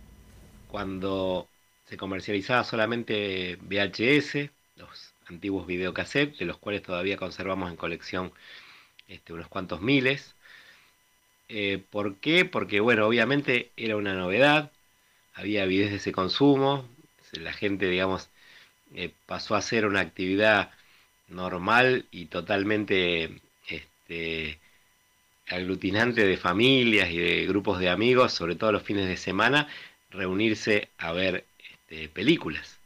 cuando 0.69 1.49
se 1.87 1.97
comercializaba 1.97 2.63
solamente 2.65 3.57
VHS, 3.63 4.51
los 4.77 5.15
antiguos 5.29 5.67
videocassettes, 5.67 6.39
de 6.39 6.45
los 6.45 6.59
cuales 6.59 6.83
todavía 6.83 7.17
conservamos 7.17 7.71
en 7.71 7.77
colección 7.77 8.33
este, 9.09 9.33
unos 9.33 9.49
cuantos 9.49 9.81
miles. 9.81 10.35
Eh, 11.49 11.83
¿Por 11.91 12.17
qué? 12.17 12.45
Porque, 12.45 12.81
bueno, 12.81 13.07
obviamente 13.07 13.71
era 13.77 13.97
una 13.97 14.15
novedad, 14.15 14.73
había 15.35 15.65
avidez 15.65 15.91
de 15.91 15.97
ese 15.97 16.13
consumo, 16.13 16.89
la 17.33 17.53
gente, 17.53 17.89
digamos, 17.89 18.31
eh, 18.95 19.13
pasó 19.27 19.57
a 19.57 19.63
ser 19.63 19.87
una 19.87 20.01
actividad 20.01 20.71
normal 21.29 22.07
y 22.11 22.27
totalmente 22.27 23.41
este, 23.69 24.61
aglutinante 25.49 26.25
de 26.25 26.37
familias 26.37 27.11
y 27.11 27.19
de 27.19 27.47
grupos 27.47 27.81
de 27.81 27.91
amigos, 27.91 28.33
sobre 28.33 28.57
todo 28.57 28.73
los 28.73 28.83
fines 28.83 29.09
de 29.09 29.17
semana, 29.17 29.69
reunirse 30.11 30.91
a 30.99 31.13
ver 31.13 31.45
este, 31.71 32.09
películas. 32.09 32.79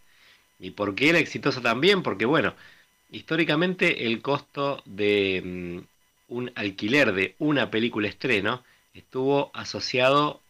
¿Y 0.58 0.70
por 0.72 0.94
qué 0.94 1.10
era 1.10 1.18
exitosa 1.18 1.60
también? 1.60 2.02
Porque, 2.02 2.24
bueno, 2.24 2.54
históricamente 3.10 4.06
el 4.06 4.22
costo 4.22 4.82
de 4.86 5.42
mm, 5.44 6.34
un 6.34 6.52
alquiler 6.54 7.12
de 7.12 7.34
una 7.38 7.70
película 7.70 8.08
estreno 8.08 8.64
estuvo 8.94 9.50
asociado, 9.54 10.40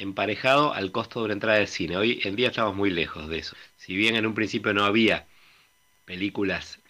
emparejado 0.00 0.72
al 0.72 0.92
costo 0.92 1.20
de 1.20 1.26
una 1.26 1.34
entrada 1.34 1.58
de 1.58 1.66
cine. 1.66 1.96
Hoy 1.96 2.20
en 2.24 2.34
día 2.36 2.48
estamos 2.48 2.74
muy 2.74 2.90
lejos 2.90 3.28
de 3.28 3.38
eso. 3.38 3.54
Si 3.76 3.94
bien 3.96 4.16
en 4.16 4.26
un 4.26 4.34
principio 4.34 4.72
no 4.72 4.84
había 4.84 5.26
películas 6.06 6.80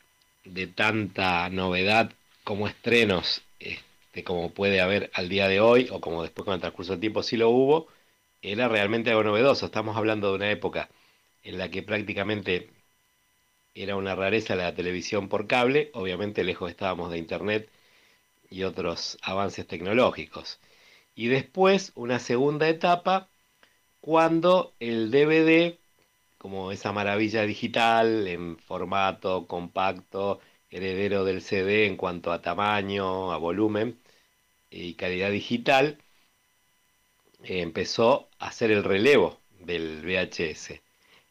de 0.44 0.66
tanta 0.68 1.48
novedad 1.50 2.12
como 2.44 2.68
estrenos, 2.68 3.42
este, 3.58 4.24
como 4.24 4.50
puede 4.52 4.80
haber 4.80 5.10
al 5.14 5.28
día 5.28 5.48
de 5.48 5.60
hoy, 5.60 5.88
o 5.90 6.00
como 6.00 6.22
después 6.22 6.44
con 6.44 6.54
el 6.54 6.60
transcurso 6.60 6.92
del 6.92 7.00
tiempo 7.00 7.22
sí 7.22 7.36
lo 7.36 7.50
hubo, 7.50 7.88
era 8.42 8.68
realmente 8.68 9.10
algo 9.10 9.24
novedoso. 9.24 9.66
Estamos 9.66 9.96
hablando 9.96 10.30
de 10.30 10.36
una 10.36 10.50
época 10.50 10.88
en 11.42 11.58
la 11.58 11.70
que 11.70 11.82
prácticamente 11.82 12.70
era 13.74 13.96
una 13.96 14.14
rareza 14.14 14.56
la 14.56 14.74
televisión 14.74 15.28
por 15.28 15.46
cable, 15.46 15.90
obviamente 15.94 16.44
lejos 16.44 16.70
estábamos 16.70 17.10
de 17.10 17.18
internet 17.18 17.70
y 18.50 18.64
otros 18.64 19.18
avances 19.22 19.66
tecnológicos. 19.66 20.60
Y 21.14 21.28
después 21.28 21.92
una 21.94 22.18
segunda 22.18 22.68
etapa 22.68 23.28
cuando 24.00 24.74
el 24.80 25.10
DVD, 25.10 25.78
como 26.38 26.72
esa 26.72 26.92
maravilla 26.92 27.42
digital 27.44 28.26
en 28.28 28.58
formato 28.58 29.46
compacto, 29.46 30.40
heredero 30.70 31.24
del 31.24 31.42
CD 31.42 31.86
en 31.86 31.96
cuanto 31.96 32.32
a 32.32 32.42
tamaño, 32.42 33.32
a 33.32 33.38
volumen 33.38 33.98
y 34.70 34.94
calidad 34.94 35.30
digital, 35.30 35.98
eh, 37.44 37.60
empezó 37.60 38.28
a 38.38 38.48
hacer 38.48 38.70
el 38.70 38.84
relevo 38.84 39.40
del 39.60 40.02
VHS. 40.04 40.82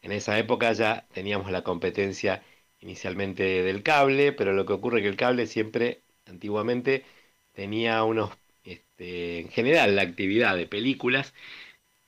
En 0.02 0.12
esa 0.12 0.38
época 0.38 0.72
ya 0.72 1.06
teníamos 1.12 1.50
la 1.50 1.62
competencia 1.62 2.42
inicialmente 2.80 3.62
del 3.62 3.82
cable, 3.82 4.32
pero 4.32 4.52
lo 4.52 4.66
que 4.66 4.72
ocurre 4.72 4.98
es 4.98 5.02
que 5.04 5.08
el 5.08 5.16
cable 5.16 5.46
siempre, 5.46 6.02
antiguamente, 6.26 7.04
tenía 7.52 8.02
unos, 8.04 8.30
este, 8.64 9.40
en 9.40 9.50
general, 9.50 9.96
la 9.96 10.02
actividad 10.02 10.56
de 10.56 10.66
películas, 10.66 11.34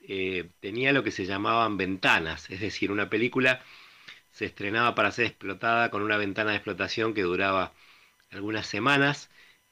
eh, 0.00 0.50
tenía 0.60 0.92
lo 0.92 1.04
que 1.04 1.10
se 1.12 1.26
llamaban 1.26 1.76
ventanas, 1.76 2.50
es 2.50 2.60
decir, 2.60 2.90
una 2.92 3.10
película 3.10 3.62
se 4.32 4.46
estrenaba 4.46 4.94
para 4.94 5.12
ser 5.12 5.26
explotada 5.26 5.90
con 5.90 6.02
una 6.02 6.16
ventana 6.16 6.50
de 6.52 6.56
explotación 6.56 7.14
que 7.14 7.22
duraba 7.22 7.74
algunas 8.30 8.66
semanas 8.66 9.30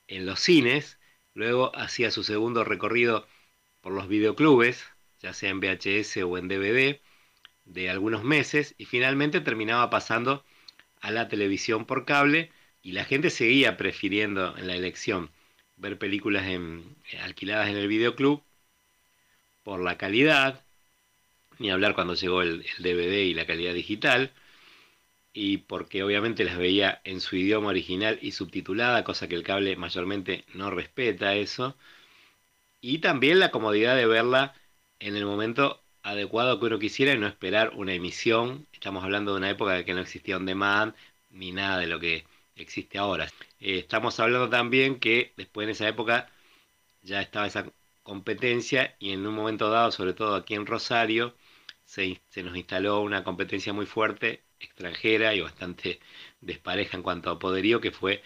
en 0.08 0.26
los 0.26 0.40
cines, 0.40 0.98
luego 1.34 1.74
hacía 1.76 2.10
su 2.10 2.24
segundo 2.24 2.64
recorrido 2.64 3.26
por 3.80 3.92
los 3.92 4.08
videoclubes, 4.08 4.86
ya 5.20 5.32
sea 5.34 5.50
en 5.50 5.60
VHS 5.60 6.18
o 6.24 6.38
en 6.38 6.48
DVD, 6.48 7.00
de 7.64 7.90
algunos 7.90 8.24
meses, 8.24 8.74
y 8.78 8.86
finalmente 8.86 9.40
terminaba 9.40 9.90
pasando 9.90 10.44
a 11.00 11.10
la 11.10 11.28
televisión 11.28 11.86
por 11.86 12.04
cable, 12.04 12.52
y 12.82 12.92
la 12.92 13.04
gente 13.04 13.30
seguía 13.30 13.76
prefiriendo 13.76 14.56
en 14.58 14.66
la 14.68 14.74
elección 14.76 15.30
ver 15.80 15.98
películas 15.98 16.46
en, 16.46 16.96
alquiladas 17.22 17.68
en 17.70 17.76
el 17.76 17.88
videoclub 17.88 18.42
por 19.64 19.80
la 19.82 19.96
calidad, 19.98 20.62
ni 21.58 21.70
hablar 21.70 21.94
cuando 21.94 22.14
llegó 22.14 22.42
el, 22.42 22.64
el 22.78 22.82
DVD 22.82 23.24
y 23.24 23.34
la 23.34 23.46
calidad 23.46 23.74
digital, 23.74 24.32
y 25.32 25.58
porque 25.58 26.02
obviamente 26.02 26.44
las 26.44 26.58
veía 26.58 27.00
en 27.04 27.20
su 27.20 27.36
idioma 27.36 27.68
original 27.68 28.18
y 28.22 28.32
subtitulada, 28.32 29.04
cosa 29.04 29.28
que 29.28 29.34
el 29.36 29.42
cable 29.44 29.76
mayormente 29.76 30.44
no 30.54 30.70
respeta 30.70 31.34
eso, 31.34 31.76
y 32.80 32.98
también 32.98 33.38
la 33.40 33.50
comodidad 33.50 33.96
de 33.96 34.06
verla 34.06 34.54
en 34.98 35.16
el 35.16 35.24
momento 35.26 35.82
adecuado 36.02 36.58
que 36.58 36.66
uno 36.66 36.78
quisiera 36.78 37.12
y 37.12 37.18
no 37.18 37.26
esperar 37.26 37.72
una 37.74 37.94
emisión. 37.94 38.66
Estamos 38.72 39.04
hablando 39.04 39.32
de 39.32 39.38
una 39.38 39.50
época 39.50 39.78
en 39.78 39.84
que 39.84 39.94
no 39.94 40.00
existía 40.00 40.36
on 40.36 40.46
demand 40.46 40.94
ni 41.30 41.52
nada 41.52 41.78
de 41.78 41.86
lo 41.86 42.00
que 42.00 42.24
existe 42.62 42.98
ahora. 42.98 43.26
Eh, 43.60 43.78
estamos 43.80 44.18
hablando 44.20 44.48
también 44.48 44.98
que 45.00 45.32
después 45.36 45.64
en 45.64 45.70
esa 45.70 45.88
época 45.88 46.30
ya 47.02 47.20
estaba 47.22 47.46
esa 47.46 47.72
competencia 48.02 48.96
y 48.98 49.12
en 49.12 49.26
un 49.26 49.34
momento 49.34 49.70
dado, 49.70 49.92
sobre 49.92 50.14
todo 50.14 50.34
aquí 50.36 50.54
en 50.54 50.66
Rosario, 50.66 51.36
se, 51.84 52.20
se 52.30 52.42
nos 52.42 52.56
instaló 52.56 53.00
una 53.02 53.24
competencia 53.24 53.72
muy 53.72 53.86
fuerte, 53.86 54.44
extranjera 54.60 55.34
y 55.34 55.40
bastante 55.40 56.00
despareja 56.40 56.96
en 56.96 57.02
cuanto 57.02 57.30
a 57.30 57.38
poderío, 57.38 57.80
que 57.80 57.92
fue 57.92 58.22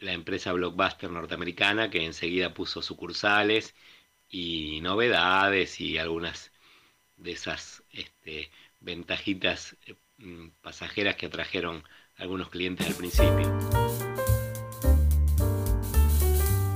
la 0.00 0.12
empresa 0.12 0.52
Blockbuster 0.52 1.10
norteamericana, 1.10 1.90
que 1.90 2.04
enseguida 2.04 2.54
puso 2.54 2.82
sucursales 2.82 3.74
y 4.28 4.80
novedades 4.82 5.80
y 5.80 5.98
algunas 5.98 6.52
de 7.16 7.32
esas 7.32 7.82
este, 7.92 8.50
ventajitas 8.80 9.76
eh, 9.86 9.96
mm, 10.18 10.48
pasajeras 10.62 11.16
que 11.16 11.26
atrajeron 11.26 11.84
algunos 12.18 12.48
clientes 12.48 12.86
al 12.86 12.94
principio. 12.94 13.52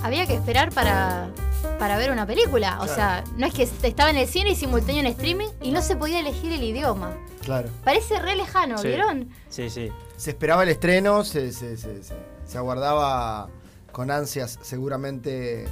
Había 0.02 0.26
que 0.26 0.34
esperar 0.34 0.70
para, 0.72 1.30
para 1.78 1.96
ver 1.96 2.10
una 2.10 2.26
película. 2.26 2.78
O 2.80 2.86
sea, 2.86 3.24
no 3.36 3.46
es 3.46 3.54
que 3.54 3.62
estaba 3.62 4.10
en 4.10 4.16
el 4.16 4.26
cine 4.26 4.50
y 4.50 4.54
simultáneo 4.54 5.00
en 5.00 5.06
streaming 5.06 5.48
y 5.62 5.70
no 5.70 5.82
se 5.82 5.96
podía 5.96 6.20
elegir 6.20 6.52
el 6.52 6.62
idioma. 6.62 7.16
Claro. 7.44 7.68
Parece 7.84 8.18
re 8.20 8.36
lejano, 8.36 8.78
Sí. 8.78 8.88
¿vieron? 8.88 9.28
Sí, 9.48 9.70
sí. 9.70 9.90
Se 10.16 10.30
esperaba 10.30 10.62
el 10.62 10.68
estreno, 10.70 11.24
se, 11.24 11.52
se- 11.52 11.76
se- 11.76 12.02
se- 12.02 12.14
se 12.46 12.58
aguardaba 12.58 13.48
con 13.92 14.10
ansias 14.10 14.58
seguramente 14.62 15.66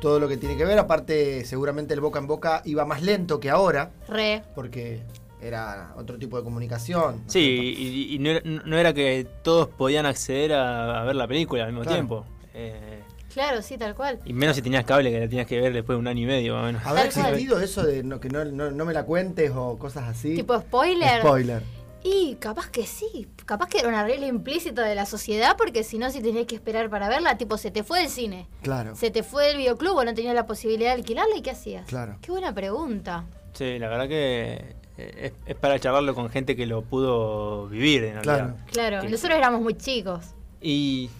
todo 0.00 0.18
lo 0.20 0.28
que 0.28 0.36
tiene 0.36 0.56
que 0.56 0.64
ver. 0.64 0.78
Aparte, 0.78 1.44
seguramente 1.44 1.94
el 1.94 2.00
boca 2.00 2.18
en 2.18 2.26
boca 2.26 2.62
iba 2.64 2.84
más 2.84 3.02
lento 3.02 3.40
que 3.40 3.50
ahora, 3.50 3.90
Re. 4.08 4.42
porque 4.54 5.02
era 5.40 5.92
otro 5.96 6.18
tipo 6.18 6.36
de 6.38 6.44
comunicación. 6.44 7.16
¿no 7.16 7.26
es 7.26 7.32
Sí, 7.32 7.40
y, 7.76 8.14
y 8.14 8.18
no, 8.18 8.30
era, 8.30 8.40
no 8.44 8.76
era 8.78 8.92
que 8.92 9.26
todos 9.42 9.68
podían 9.68 10.06
acceder 10.06 10.52
a, 10.54 11.02
a 11.02 11.04
ver 11.04 11.16
la 11.16 11.26
película 11.28 11.64
al 11.64 11.70
mismo 11.72 11.82
Claro. 11.82 11.96
tiempo. 11.96 12.26
Eh, 12.54 13.00
Claro, 13.32 13.60
sí, 13.60 13.76
tal 13.76 13.94
cual. 13.94 14.18
y 14.24 14.32
menos 14.32 14.56
si 14.56 14.62
tenías 14.62 14.84
cable 14.86 15.10
que 15.10 15.20
la 15.20 15.28
tenías 15.28 15.46
que 15.46 15.60
ver 15.60 15.70
después 15.74 15.94
de 15.96 16.00
un 16.00 16.06
año 16.08 16.22
y 16.22 16.26
medio 16.26 16.54
más 16.54 16.62
o 16.62 16.66
menos. 16.66 16.86
¿Habrá 16.86 17.04
existido 17.04 17.60
eso 17.60 17.82
de 17.82 18.02
no, 18.02 18.18
que 18.18 18.30
no, 18.30 18.46
no- 18.46 18.70
no 18.70 18.84
me 18.86 18.94
la 18.94 19.04
cuentes 19.04 19.50
o 19.54 19.78
cosas 19.78 20.04
así? 20.08 20.36
Tipo 20.36 20.58
spoiler. 20.58 21.20
Spoiler. 21.20 21.62
Y 22.02 22.36
capaz 22.36 22.70
que 22.70 22.86
sí, 22.86 23.28
capaz 23.44 23.68
que 23.68 23.80
era 23.80 23.88
una 23.88 24.04
regla 24.04 24.26
implícita 24.26 24.84
de 24.84 24.94
la 24.94 25.04
sociedad, 25.04 25.54
porque 25.58 25.84
si 25.84 25.98
no, 25.98 26.08
si 26.10 26.22
tenías 26.22 26.46
que 26.46 26.54
esperar 26.54 26.88
para 26.88 27.10
verla, 27.10 27.36
tipo, 27.36 27.58
se 27.58 27.70
te 27.70 27.82
fue 27.82 28.02
el 28.04 28.08
cine, 28.08 28.46
Claro. 28.62 28.94
se 28.96 29.10
te 29.10 29.22
fue 29.22 29.50
el 29.50 29.58
videoclub 29.58 29.96
o 29.96 30.04
no 30.04 30.14
tenías 30.14 30.34
la 30.34 30.46
posibilidad 30.46 30.90
de 30.94 31.00
alquilarla, 31.00 31.36
¿y 31.36 31.42
qué 31.42 31.50
hacías? 31.50 31.84
Claro. 31.88 32.16
Qué 32.22 32.30
buena 32.30 32.54
pregunta. 32.54 33.26
Sí, 33.52 33.78
la 33.78 33.88
verdad 33.88 34.08
que 34.08 34.76
es, 34.96 35.32
es 35.46 35.54
para 35.56 35.78
charlarlo 35.78 36.14
con 36.14 36.28
gente 36.30 36.56
que 36.56 36.66
lo 36.66 36.82
pudo 36.82 37.68
vivir 37.68 38.04
en 38.04 38.14
realidad. 38.22 38.22
Claro. 38.22 38.56
Claro, 38.72 39.00
Que- 39.02 39.08
nosotros 39.10 39.38
éramos 39.38 39.60
muy 39.60 39.74
chicos. 39.74 40.24
Y 40.60 41.10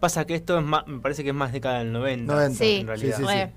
pasa 0.00 0.24
que 0.26 0.34
esto 0.34 0.58
es 0.58 0.64
más, 0.64 0.86
me 0.86 1.00
parece 1.00 1.22
que 1.22 1.30
es 1.30 1.34
más 1.34 1.52
década 1.52 1.78
del 1.78 1.92
90. 1.92 2.32
90. 2.32 2.58
Sí, 2.64 2.76
en 2.80 2.86
realidad. 2.86 3.16
Sí, 3.18 3.22
sí, 3.22 3.28
Re. 3.28 3.52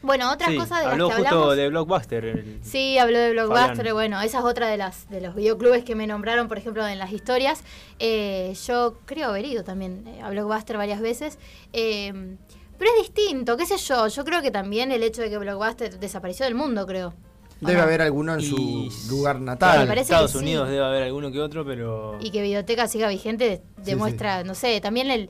Bueno, 0.00 0.30
otras 0.32 0.50
Sí, 0.50 0.56
cosas 0.56 0.78
de 0.78 0.84
las 0.84 0.92
habló 0.92 1.08
que 1.08 1.14
justo 1.16 1.28
hablamos. 1.34 1.56
de 1.56 1.68
Blockbuster. 1.70 2.24
el- 2.24 2.58
Sí, 2.62 2.98
habló 2.98 3.18
de 3.18 3.32
Blockbuster, 3.32 3.76
Fabián. 3.78 3.94
bueno, 3.94 4.20
esa 4.20 4.38
es 4.38 4.44
otra 4.44 4.68
de 4.68 4.76
las 4.76 5.08
de 5.10 5.20
los 5.20 5.34
videoclubes 5.34 5.82
que 5.84 5.96
me 5.96 6.06
nombraron, 6.06 6.46
por 6.46 6.56
ejemplo, 6.56 6.86
en 6.86 6.98
las 7.00 7.10
historias. 7.12 7.64
Eh, 7.98 8.54
yo 8.66 8.98
creo 9.06 9.30
haber 9.30 9.44
ido 9.44 9.64
también 9.64 10.06
eh, 10.06 10.20
a 10.22 10.30
Blockbuster 10.30 10.76
varias 10.76 11.00
veces. 11.00 11.38
Eh, 11.72 12.36
pero 12.78 12.92
es 12.96 13.08
distinto, 13.08 13.56
qué 13.56 13.66
sé 13.66 13.76
yo. 13.76 14.06
Yo 14.06 14.24
creo 14.24 14.40
que 14.40 14.52
también 14.52 14.92
el 14.92 15.02
hecho 15.02 15.20
de 15.20 15.30
que 15.30 15.38
Blockbuster 15.38 15.98
desapareció 15.98 16.44
del 16.44 16.54
mundo, 16.54 16.86
creo. 16.86 17.12
¿O 17.62 17.66
Debe 17.66 17.80
haber 17.80 18.02
alguno 18.02 18.34
en 18.34 18.40
Y- 18.40 18.44
su 18.44 18.90
lugar 19.10 19.40
natal. 19.40 19.90
En 19.90 19.98
Estados 19.98 20.32
que 20.32 20.38
sí. 20.38 20.44
Unidos 20.44 20.68
debe 20.68 20.84
haber 20.84 21.02
alguno 21.04 21.32
que 21.32 21.40
otro, 21.40 21.64
pero. 21.64 22.16
Y 22.20 22.30
que 22.30 22.40
Videoteca 22.42 22.86
siga 22.88 23.08
vigente 23.08 23.62
Sí, 23.78 23.82
demuestra, 23.90 24.44
no 24.44 24.54
sé, 24.54 24.80
también 24.80 25.10
el, 25.10 25.28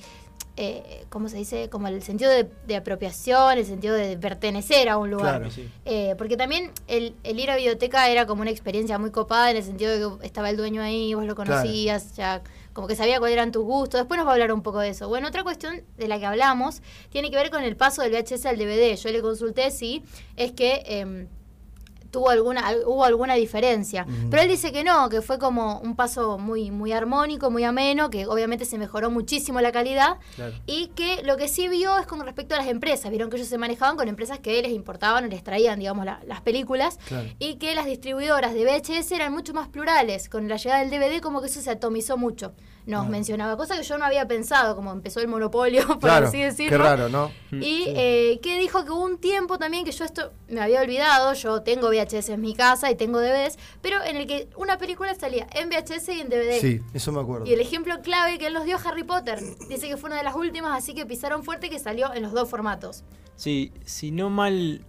eh, 0.56 1.04
¿cómo 1.08 1.28
se 1.28 1.36
dice? 1.38 1.68
Como 1.70 1.86
el 1.88 2.02
sentido 2.02 2.30
de, 2.30 2.46
de 2.66 2.76
apropiación, 2.76 3.56
el 3.56 3.64
sentido 3.64 3.94
de 3.94 4.18
pertenecer 4.18 4.88
a 4.88 4.98
un 4.98 5.10
lugar. 5.10 5.36
Claro. 5.38 5.50
Sí. 5.50 5.68
Eh, 5.84 6.14
porque 6.18 6.36
también 6.36 6.70
el, 6.86 7.14
el 7.22 7.38
ir 7.40 7.50
a 7.50 7.56
biblioteca 7.56 8.08
era 8.10 8.26
como 8.26 8.42
una 8.42 8.50
experiencia 8.50 8.98
muy 8.98 9.10
copada 9.10 9.50
en 9.50 9.56
el 9.58 9.62
sentido 9.62 9.92
de 9.92 10.18
que 10.20 10.26
estaba 10.26 10.50
el 10.50 10.56
dueño 10.56 10.82
ahí, 10.82 11.14
vos 11.14 11.24
lo 11.24 11.34
conocías, 11.36 12.14
ya 12.16 12.42
como 12.74 12.86
que 12.88 12.94
sabía 12.96 13.18
cuáles 13.20 13.34
eran 13.34 13.52
tus 13.52 13.64
gustos. 13.64 14.00
Después 14.00 14.18
nos 14.18 14.26
va 14.26 14.32
a 14.32 14.34
hablar 14.34 14.52
un 14.52 14.62
poco 14.62 14.80
de 14.80 14.90
eso. 14.90 15.08
Bueno, 15.08 15.28
otra 15.28 15.42
cuestión 15.44 15.82
de 15.96 16.08
la 16.08 16.18
que 16.18 16.26
hablamos 16.26 16.82
tiene 17.10 17.30
que 17.30 17.36
ver 17.36 17.50
con 17.50 17.62
el 17.62 17.74
paso 17.76 18.02
del 18.02 18.12
VHS 18.12 18.46
al 18.46 18.58
DVD. 18.58 18.94
Yo 18.96 19.10
le 19.10 19.22
consulté 19.22 19.70
si 19.70 20.02
es 20.36 20.52
que 20.52 20.82
em, 20.86 21.26
tuvo 22.10 22.30
alguna 22.30 22.66
al- 22.66 22.82
hubo 22.86 23.04
alguna 23.04 23.34
diferencia, 23.34 24.06
pero 24.30 24.42
él 24.42 24.48
dice 24.48 24.72
que 24.72 24.82
no, 24.84 25.08
que 25.08 25.20
fue 25.22 25.38
como 25.38 25.78
un 25.80 25.94
paso 25.96 26.38
muy 26.38 26.70
muy 26.70 26.92
armónico, 26.92 27.50
muy 27.50 27.64
ameno, 27.64 28.10
que 28.10 28.26
obviamente 28.26 28.64
se 28.64 28.78
mejoró 28.78 29.10
muchísimo 29.10 29.60
la 29.60 29.72
calidad 29.72 30.16
Claro. 30.36 30.54
y 30.66 30.88
que 30.88 31.22
lo 31.22 31.36
que 31.36 31.48
sí 31.48 31.68
vio 31.68 31.98
es 31.98 32.06
con 32.06 32.20
respecto 32.20 32.54
a 32.54 32.58
las 32.58 32.66
empresas. 32.68 33.10
Vieron 33.10 33.30
que 33.30 33.36
ellos 33.36 33.48
se 33.48 33.58
manejaban 33.58 33.96
con 33.96 34.08
empresas 34.08 34.38
que 34.38 34.60
les 34.62 34.72
importaban 34.72 35.24
o 35.24 35.28
les 35.28 35.42
traían, 35.44 35.78
digamos, 35.78 36.04
la- 36.04 36.20
las 36.26 36.40
películas. 36.40 36.98
Claro. 37.08 37.28
Y 37.38 37.56
que 37.56 37.74
las 37.74 37.86
distribuidoras 37.86 38.54
de 38.54 38.64
VHS 38.64 39.12
eran 39.14 39.32
mucho 39.32 39.52
más 39.54 39.68
plurales. 39.68 40.28
Con 40.28 40.48
la 40.48 40.56
llegada 40.56 40.80
del 40.80 40.90
DVD, 40.90 41.20
como 41.20 41.40
que 41.40 41.46
eso 41.48 41.60
se 41.60 41.70
atomizó 41.70 42.16
mucho. 42.16 42.52
Nos 42.88 43.06
mencionaba, 43.08 43.56
cosa 43.56 43.76
que 43.76 43.82
yo 43.82 43.98
no 43.98 44.04
había 44.06 44.26
pensado, 44.26 44.74
como 44.74 44.92
empezó 44.92 45.20
el 45.20 45.28
monopolio, 45.28 45.86
por 45.86 45.98
Claro. 46.00 46.28
así 46.28 46.40
decirlo. 46.40 46.70
Qué 46.70 46.82
raro, 46.82 47.08
¿no? 47.10 47.30
Y 47.52 47.84
eh, 47.88 48.40
que 48.42 48.58
dijo 48.58 48.84
que 48.84 48.90
hubo 48.90 49.04
un 49.04 49.18
tiempo 49.18 49.58
también 49.58 49.84
que 49.84 49.92
yo 49.92 50.04
esto 50.06 50.32
me 50.48 50.60
había 50.62 50.80
olvidado, 50.80 51.34
yo 51.34 51.60
tengo 51.62 51.88
VHS 51.90 52.30
en 52.30 52.40
mi 52.40 52.54
casa 52.54 52.90
y 52.90 52.94
tengo 52.94 53.20
DVDs, 53.20 53.58
pero 53.82 54.02
en 54.02 54.16
el 54.16 54.26
que 54.26 54.48
una 54.56 54.78
película 54.78 55.14
salía 55.14 55.46
en 55.52 55.68
VHS 55.68 56.08
y 56.08 56.20
en 56.22 56.30
DVD. 56.30 56.58
Sí, 56.60 56.80
eso 56.94 57.12
me 57.12 57.20
acuerdo. 57.20 57.46
Y 57.46 57.52
el 57.52 57.60
ejemplo 57.60 58.00
clave 58.00 58.38
que 58.38 58.46
él 58.46 58.54
nos 58.54 58.64
dio 58.64 58.78
Harry 58.82 59.04
Potter, 59.04 59.38
dice 59.68 59.86
que 59.86 59.96
fue 59.98 60.08
una 60.08 60.16
de 60.16 60.24
las 60.24 60.34
últimas, 60.34 60.76
así 60.76 60.94
que 60.94 61.04
pisaron 61.04 61.44
fuerte 61.44 61.68
que 61.68 61.78
salió 61.78 62.14
en 62.14 62.22
los 62.22 62.32
dos 62.32 62.48
formatos. 62.48 63.04
Sí, 63.36 63.70
si 63.84 64.10
no 64.10 64.30
mal. 64.30 64.84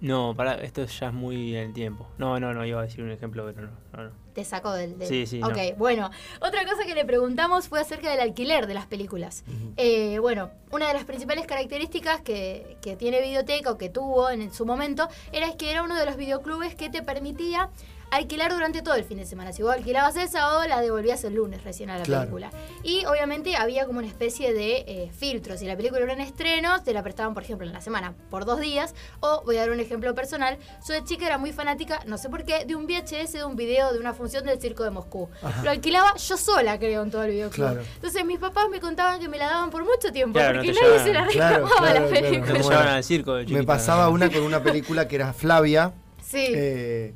No, 0.00 0.34
para 0.34 0.54
esto 0.54 0.84
ya 0.86 1.08
es 1.08 1.12
muy 1.12 1.54
en 1.56 1.68
el 1.68 1.72
tiempo. 1.74 2.08
No, 2.18 2.40
no, 2.40 2.54
no, 2.54 2.64
iba 2.64 2.80
a 2.80 2.84
decir 2.84 3.02
un 3.04 3.10
ejemplo, 3.10 3.44
pero 3.54 3.68
no. 3.68 3.72
no, 3.96 4.04
no. 4.04 4.10
Te 4.32 4.44
sacó 4.44 4.72
del... 4.72 4.98
del- 4.98 5.08
Sí, 5.08 5.26
sí, 5.26 5.42
Ok, 5.42 5.56
no. 5.72 5.76
bueno. 5.76 6.10
Otra 6.40 6.64
cosa 6.64 6.84
que 6.86 6.94
le 6.94 7.04
preguntamos 7.04 7.68
fue 7.68 7.80
acerca 7.80 8.10
del 8.10 8.20
alquiler 8.20 8.66
de 8.66 8.74
las 8.74 8.86
películas. 8.86 9.44
Eh, 9.76 10.18
bueno, 10.20 10.50
una 10.70 10.88
de 10.88 10.94
las 10.94 11.04
principales 11.04 11.46
características 11.46 12.22
que, 12.22 12.76
que 12.80 12.96
tiene 12.96 13.20
Videoteca 13.20 13.72
o 13.72 13.76
que 13.78 13.90
tuvo 13.90 14.30
en 14.30 14.52
su 14.54 14.64
momento 14.64 15.08
era 15.32 15.54
que 15.56 15.70
era 15.70 15.82
uno 15.82 15.96
de 15.96 16.06
los 16.06 16.16
videoclubes 16.16 16.74
que 16.74 16.88
te 16.88 17.02
permitía 17.02 17.70
alquilar 18.10 18.52
durante 18.52 18.82
todo 18.82 18.94
el 18.94 19.04
fin 19.04 19.18
de 19.18 19.26
semana. 19.26 19.52
Si 19.52 19.62
vos 19.62 19.72
alquilabas 19.72 20.16
el 20.16 20.28
sábado, 20.28 20.66
la 20.66 20.80
devolvías 20.80 21.22
el 21.24 21.34
lunes 21.34 21.62
recién 21.64 21.90
a 21.90 21.98
la 21.98 22.04
Claro. 22.04 22.22
película. 22.22 22.50
Y 22.82 23.04
obviamente 23.06 23.56
había 23.56 23.86
como 23.86 23.98
una 23.98 24.08
especie 24.08 24.52
de 24.52 24.84
eh, 24.86 25.10
filtro. 25.16 25.56
Si 25.56 25.66
la 25.66 25.76
película 25.76 26.00
era 26.02 26.12
en 26.12 26.20
estreno, 26.20 26.82
te 26.82 26.92
la 26.92 27.02
prestaban, 27.02 27.34
por 27.34 27.42
ejemplo, 27.42 27.66
en 27.66 27.72
la 27.72 27.80
semana 27.80 28.14
por 28.30 28.44
dos 28.44 28.60
días. 28.60 28.94
O 29.20 29.42
voy 29.44 29.56
a 29.56 29.60
dar 29.60 29.70
un 29.70 29.80
ejemplo 29.80 30.14
personal. 30.14 30.58
Yo 30.86 30.94
de 30.94 31.04
chica 31.04 31.26
era 31.26 31.38
muy 31.38 31.52
fanática, 31.52 32.00
no 32.06 32.18
sé 32.18 32.28
por 32.28 32.44
qué, 32.44 32.64
de 32.64 32.74
un 32.76 32.86
VHS 32.86 33.32
de 33.32 33.44
un 33.44 33.56
video 33.56 33.92
de 33.92 33.98
una 33.98 34.12
función 34.14 34.44
del 34.44 34.60
Circo 34.60 34.84
de 34.84 34.90
Moscú. 34.90 35.28
Lo 35.62 35.70
alquilaba 35.70 36.16
yo 36.16 36.36
sola, 36.36 36.78
creo, 36.78 37.02
en 37.02 37.10
todo 37.10 37.24
el 37.24 37.30
videoclub. 37.30 37.66
Claro. 37.68 37.82
Entonces 37.96 38.24
mis 38.24 38.38
papás 38.38 38.68
me 38.70 38.80
contaban 38.80 39.20
que 39.20 39.28
me 39.28 39.38
la 39.38 39.46
daban 39.46 39.70
por 39.70 39.84
mucho 39.84 40.12
tiempo, 40.12 40.38
Claro, 40.38 40.58
porque 40.60 40.72
no 40.72 40.80
nadie 40.80 40.98
se 41.04 41.12
la 41.12 41.24
reclamaba 41.24 41.68
claro, 41.68 41.84
la 41.84 41.90
claro. 41.90 42.08
película. 42.08 42.40
Te 42.46 42.52
Bueno. 42.52 42.68
llevaban 42.70 42.88
al 42.94 43.04
circo 43.04 43.34
de 43.34 43.46
Me 43.46 43.62
pasaba 43.64 44.08
una 44.08 44.30
con 44.30 44.42
una 44.42 44.62
película 44.62 45.06
que 45.06 45.16
era 45.16 45.32
Flavia. 45.32 45.92
Sí, 46.22 46.46
Eh, 46.54 47.14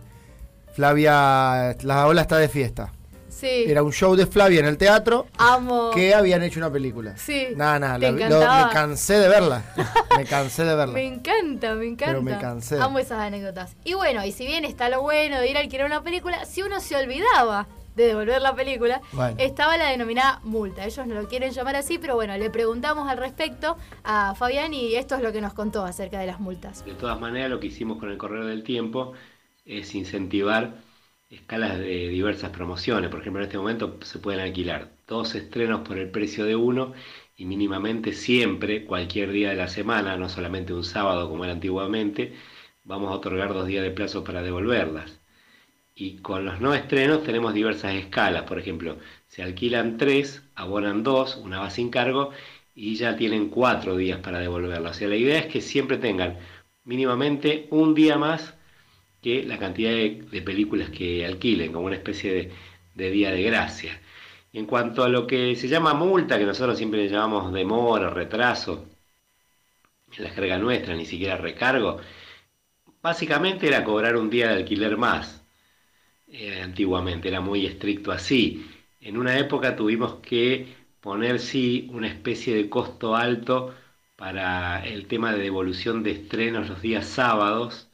Flavia, 0.74 1.76
la 1.82 2.06
ola 2.06 2.22
está 2.22 2.36
de 2.38 2.48
fiesta. 2.48 2.92
sí. 3.28 3.64
Era 3.66 3.82
un 3.82 3.92
show 3.92 4.16
de 4.16 4.26
Flavia 4.26 4.60
en 4.60 4.66
el 4.66 4.76
teatro 4.76 5.26
Amo. 5.38 5.90
que 5.94 6.14
habían 6.14 6.42
hecho 6.42 6.58
una 6.60 6.70
película. 6.70 7.16
Sí. 7.16 7.48
Nada, 7.56 7.78
nada, 7.78 7.98
¿Te 7.98 8.06
la 8.06 8.12
vi- 8.12 8.18
lo- 8.18 8.26
encantaba? 8.26 8.66
me 8.66 8.72
cansé 8.72 9.14
de 9.18 9.28
verla. 9.28 9.62
Me 10.16 10.24
cansé 10.24 10.64
de 10.64 10.74
verla. 10.74 10.94
Me 10.94 11.04
encanta, 11.06 11.74
me 11.74 11.86
encanta. 11.86 12.06
Pero 12.06 12.22
me 12.22 12.38
cansé. 12.38 12.80
Amo 12.80 12.98
esas 12.98 13.20
anécdotas. 13.20 13.76
Y 13.84 13.94
bueno, 13.94 14.24
y 14.24 14.32
si 14.32 14.46
bien 14.46 14.64
está 14.64 14.88
lo 14.88 15.00
bueno 15.02 15.38
de 15.40 15.48
ir 15.48 15.56
a 15.56 15.60
alquilar 15.60 15.86
una 15.86 16.02
película, 16.02 16.44
si 16.44 16.62
uno 16.62 16.80
se 16.80 16.96
olvidaba 16.96 17.66
de 17.96 18.06
devolver 18.08 18.42
la 18.42 18.54
película, 18.56 19.00
Bueno. 19.12 19.36
estaba 19.38 19.76
la 19.76 19.90
denominada 19.90 20.40
multa. 20.42 20.84
Ellos 20.84 21.06
no 21.06 21.14
lo 21.14 21.28
quieren 21.28 21.52
llamar 21.52 21.76
así, 21.76 21.98
pero 21.98 22.16
bueno, 22.16 22.36
le 22.36 22.50
preguntamos 22.50 23.08
al 23.08 23.18
respecto 23.18 23.76
a 24.02 24.34
Fabián 24.34 24.74
y 24.74 24.96
esto 24.96 25.14
es 25.14 25.22
lo 25.22 25.30
que 25.32 25.40
nos 25.40 25.54
contó 25.54 25.84
acerca 25.84 26.18
de 26.18 26.26
las 26.26 26.40
multas. 26.40 26.84
De 26.84 26.94
todas 26.94 27.20
maneras, 27.20 27.50
lo 27.50 27.60
que 27.60 27.68
hicimos 27.68 27.98
con 28.00 28.10
el 28.10 28.18
correo 28.18 28.44
del 28.46 28.64
tiempo 28.64 29.12
es 29.64 29.94
incentivar 29.94 30.82
escalas 31.30 31.78
de 31.78 32.08
diversas 32.08 32.50
promociones. 32.50 33.10
Por 33.10 33.20
ejemplo, 33.20 33.40
en 33.42 33.48
este 33.48 33.58
momento 33.58 33.98
se 34.02 34.18
pueden 34.18 34.40
alquilar 34.40 34.90
dos 35.06 35.34
estrenos 35.34 35.80
por 35.86 35.98
el 35.98 36.10
precio 36.10 36.44
de 36.44 36.56
uno 36.56 36.94
y 37.36 37.44
mínimamente 37.46 38.12
siempre, 38.12 38.84
cualquier 38.84 39.32
día 39.32 39.50
de 39.50 39.56
la 39.56 39.68
semana, 39.68 40.16
no 40.16 40.28
solamente 40.28 40.72
un 40.72 40.84
sábado 40.84 41.28
como 41.28 41.44
era 41.44 41.52
antiguamente, 41.52 42.34
vamos 42.84 43.10
a 43.10 43.14
otorgar 43.14 43.52
dos 43.54 43.66
días 43.66 43.82
de 43.82 43.90
plazo 43.90 44.24
para 44.24 44.42
devolverlas. 44.42 45.20
Y 45.94 46.18
con 46.18 46.44
los 46.44 46.60
no 46.60 46.74
estrenos 46.74 47.24
tenemos 47.24 47.54
diversas 47.54 47.94
escalas, 47.94 48.44
por 48.44 48.58
ejemplo, 48.58 48.98
se 49.28 49.42
alquilan 49.42 49.96
tres, 49.96 50.42
abonan 50.54 51.02
dos, 51.02 51.36
una 51.36 51.60
va 51.60 51.70
sin 51.70 51.90
cargo 51.90 52.30
y 52.74 52.96
ya 52.96 53.16
tienen 53.16 53.48
cuatro 53.48 53.96
días 53.96 54.18
para 54.20 54.40
devolverlas. 54.40 54.96
O 54.96 54.98
sea, 54.98 55.08
la 55.08 55.16
idea 55.16 55.38
es 55.38 55.46
que 55.46 55.60
siempre 55.60 55.98
tengan 55.98 56.38
mínimamente 56.84 57.68
un 57.70 57.94
día 57.94 58.18
más 58.18 58.54
que 59.24 59.42
la 59.42 59.58
cantidad 59.58 59.90
de, 59.90 60.42
películas 60.42 60.90
que 60.90 61.24
alquilen, 61.24 61.72
como 61.72 61.86
una 61.86 61.96
especie 61.96 62.52
de, 62.94 63.10
día 63.10 63.30
de 63.32 63.42
gracia. 63.42 63.98
En 64.52 64.66
cuanto 64.66 65.02
a 65.02 65.08
lo 65.08 65.26
que 65.26 65.56
se 65.56 65.68
llama 65.68 65.94
multa, 65.94 66.38
que 66.38 66.44
nosotros 66.44 66.76
siempre 66.76 67.02
le 67.02 67.08
llamamos 67.08 67.50
demora, 67.52 68.10
retraso, 68.10 68.86
en 70.16 70.24
la 70.24 70.30
jerga 70.30 70.58
nuestra, 70.58 70.94
ni 70.94 71.06
siquiera 71.06 71.36
recargo, 71.38 72.00
básicamente 73.02 73.66
era 73.66 73.82
cobrar 73.84 74.16
un 74.16 74.28
día 74.30 74.48
de 74.48 74.56
alquiler 74.56 74.96
más. 74.98 75.42
Eh, 76.28 76.60
antiguamente 76.62 77.28
era 77.28 77.40
muy 77.40 77.66
estricto 77.66 78.12
así. 78.12 78.66
En 79.00 79.16
una 79.16 79.38
época 79.38 79.74
tuvimos 79.76 80.16
que 80.16 80.66
poner 81.00 81.40
sí 81.40 81.88
una 81.92 82.08
especie 82.08 82.54
de 82.56 82.68
costo 82.68 83.16
alto 83.16 83.74
para 84.16 84.84
el 84.86 85.06
tema 85.06 85.32
de 85.32 85.42
devolución 85.42 86.02
de 86.02 86.12
estrenos 86.12 86.68
los 86.68 86.82
días 86.82 87.06
sábados, 87.06 87.88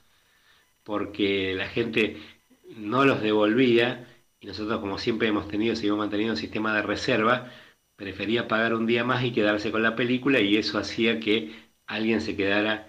porque 0.91 1.55
la 1.55 1.69
gente 1.69 2.17
no 2.77 3.05
los 3.05 3.23
devolvía 3.23 4.09
y 4.41 4.49
nosotros 4.49 4.81
como 4.81 4.99
siempre 4.99 5.29
hemos 5.29 5.47
tenido, 5.47 5.77
seguimos 5.77 6.01
manteniendo 6.01 6.33
un 6.33 6.37
sistema 6.37 6.75
de 6.75 6.83
reserva, 6.83 7.49
prefería 7.95 8.49
pagar 8.49 8.75
un 8.75 8.87
día 8.87 9.05
más 9.05 9.23
y 9.23 9.31
quedarse 9.31 9.71
con 9.71 9.85
la 9.85 9.95
película 9.95 10.41
y 10.41 10.57
eso 10.57 10.79
hacía 10.79 11.21
que 11.21 11.55
alguien 11.87 12.21
se 12.21 12.35
quedara 12.35 12.89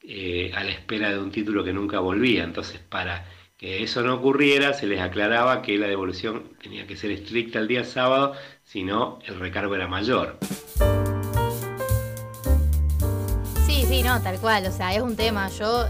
eh, 0.00 0.50
a 0.54 0.64
la 0.64 0.70
espera 0.70 1.10
de 1.10 1.18
un 1.18 1.30
título 1.30 1.62
que 1.62 1.74
nunca 1.74 2.00
volvía. 2.00 2.42
Entonces, 2.42 2.78
para 2.78 3.26
que 3.58 3.82
eso 3.82 4.02
no 4.02 4.14
ocurriera, 4.14 4.72
se 4.72 4.86
les 4.86 5.02
aclaraba 5.02 5.60
que 5.60 5.76
la 5.76 5.88
devolución 5.88 6.56
tenía 6.62 6.86
que 6.86 6.96
ser 6.96 7.10
estricta 7.10 7.58
el 7.58 7.68
día 7.68 7.84
sábado, 7.84 8.32
si 8.64 8.82
no, 8.82 9.18
el 9.26 9.38
recargo 9.38 9.74
era 9.74 9.88
mayor. 9.88 10.38
Sí, 13.66 13.84
sí, 13.86 14.02
no, 14.02 14.22
tal 14.22 14.40
cual. 14.40 14.64
O 14.66 14.72
sea, 14.72 14.94
es 14.94 15.02
un 15.02 15.16
tema. 15.16 15.50
Yo 15.50 15.84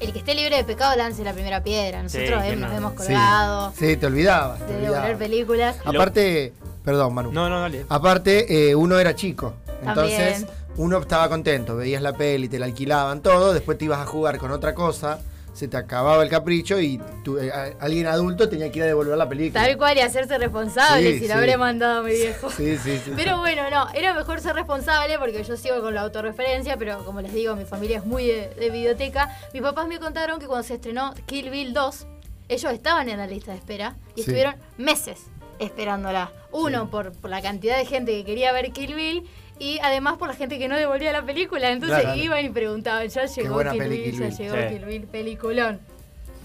el 0.00 0.12
que 0.12 0.18
esté 0.18 0.34
libre 0.34 0.56
de 0.56 0.64
pecado 0.64 0.96
lance 0.96 1.24
la 1.24 1.32
primera 1.32 1.62
piedra. 1.62 2.02
Nosotros 2.02 2.42
nos 2.56 2.72
hemos 2.72 2.92
colgado. 2.92 3.72
Sí, 3.76 3.96
te 3.96 4.06
olvidabas. 4.06 4.60
de 4.66 4.80
devolver 4.80 5.16
películas. 5.16 5.76
Aparte, 5.84 6.52
perdón, 6.84 7.14
Manu. 7.14 7.32
No, 7.32 7.48
no, 7.48 7.60
dale. 7.60 7.86
Aparte, 7.88 8.70
eh, 8.70 8.74
uno 8.74 8.98
era 8.98 9.14
chico. 9.14 9.54
Entonces, 9.84 10.46
uno 10.76 10.98
estaba 10.98 11.28
contento. 11.28 11.76
Veías 11.76 12.02
la 12.02 12.12
peli, 12.12 12.48
te 12.48 12.58
la 12.58 12.66
alquilaban 12.66 13.22
todo. 13.22 13.52
Después 13.52 13.78
te 13.78 13.86
ibas 13.86 14.00
a 14.00 14.06
jugar 14.06 14.38
con 14.38 14.50
otra 14.50 14.74
cosa 14.74 15.20
se 15.56 15.68
te 15.68 15.78
acababa 15.78 16.22
el 16.22 16.28
capricho 16.28 16.78
y 16.78 17.00
eh, 17.40 17.76
alguien 17.80 18.06
adulto 18.06 18.46
tenía 18.46 18.70
que 18.70 18.80
ir 18.80 18.82
a 18.82 18.86
devolver 18.88 19.16
la 19.16 19.26
película. 19.26 19.64
Tal 19.64 19.78
cual 19.78 19.96
y 19.96 20.00
hacerse 20.00 20.36
responsable 20.36 21.18
si 21.18 21.26
lo 21.26 21.32
habría 21.32 21.56
mandado 21.56 22.00
a 22.00 22.02
mi 22.02 22.12
viejo. 22.12 22.50
Sí, 22.50 22.76
sí, 22.76 23.00
sí. 23.02 23.12
Pero 23.16 23.38
bueno, 23.38 23.62
no, 23.70 23.88
era 23.94 24.12
mejor 24.12 24.42
ser 24.42 24.54
responsable 24.54 25.18
porque 25.18 25.42
yo 25.42 25.56
sigo 25.56 25.80
con 25.80 25.94
la 25.94 26.02
autorreferencia, 26.02 26.76
pero 26.76 27.02
como 27.06 27.22
les 27.22 27.32
digo, 27.32 27.56
mi 27.56 27.64
familia 27.64 27.98
es 27.98 28.04
muy 28.04 28.26
de, 28.26 28.70
videoteca. 28.70 29.34
Mis 29.54 29.62
papás 29.62 29.88
me 29.88 29.98
contaron 29.98 30.38
que 30.38 30.46
cuando 30.46 30.62
se 30.62 30.74
estrenó 30.74 31.14
Kill 31.24 31.48
Bill 31.48 31.72
2, 31.72 32.06
ellos 32.48 32.72
estaban 32.72 33.08
en 33.08 33.16
la 33.16 33.26
lista 33.26 33.52
de 33.52 33.56
espera 33.56 33.96
y 34.14 34.20
estuvieron 34.20 34.56
meses 34.76 35.30
esperándola. 35.58 36.32
Uno, 36.52 36.90
por, 36.90 37.12
por 37.12 37.30
la 37.30 37.42
cantidad 37.42 37.76
de 37.76 37.86
gente 37.86 38.12
que 38.12 38.24
quería 38.24 38.52
ver 38.52 38.72
Kill 38.72 38.94
Bill 38.94 39.28
y 39.58 39.78
además 39.82 40.18
por 40.18 40.28
la 40.28 40.34
gente 40.34 40.58
que 40.58 40.68
no 40.68 40.76
devolvía 40.76 41.12
la 41.12 41.22
película. 41.22 41.70
Entonces 41.70 42.16
iban 42.16 42.44
y 42.44 42.50
preguntaban, 42.50 43.08
ya 43.08 43.26
llegó 43.26 43.62
Kill 43.70 43.88
Bill, 43.88 44.18
ya 44.18 44.28
llegó 44.28 44.68
Kill 44.68 44.84
Bill, 44.84 45.06
peliculón. 45.06 45.80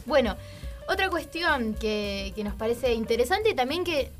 Bueno, 0.06 0.36
otra 0.88 1.10
cuestión 1.10 1.74
que, 1.74 2.34
nos 2.44 2.54
parece 2.54 2.94
interesante 2.94 3.50
y 3.50 3.54
también 3.54 3.84
que 3.84 4.12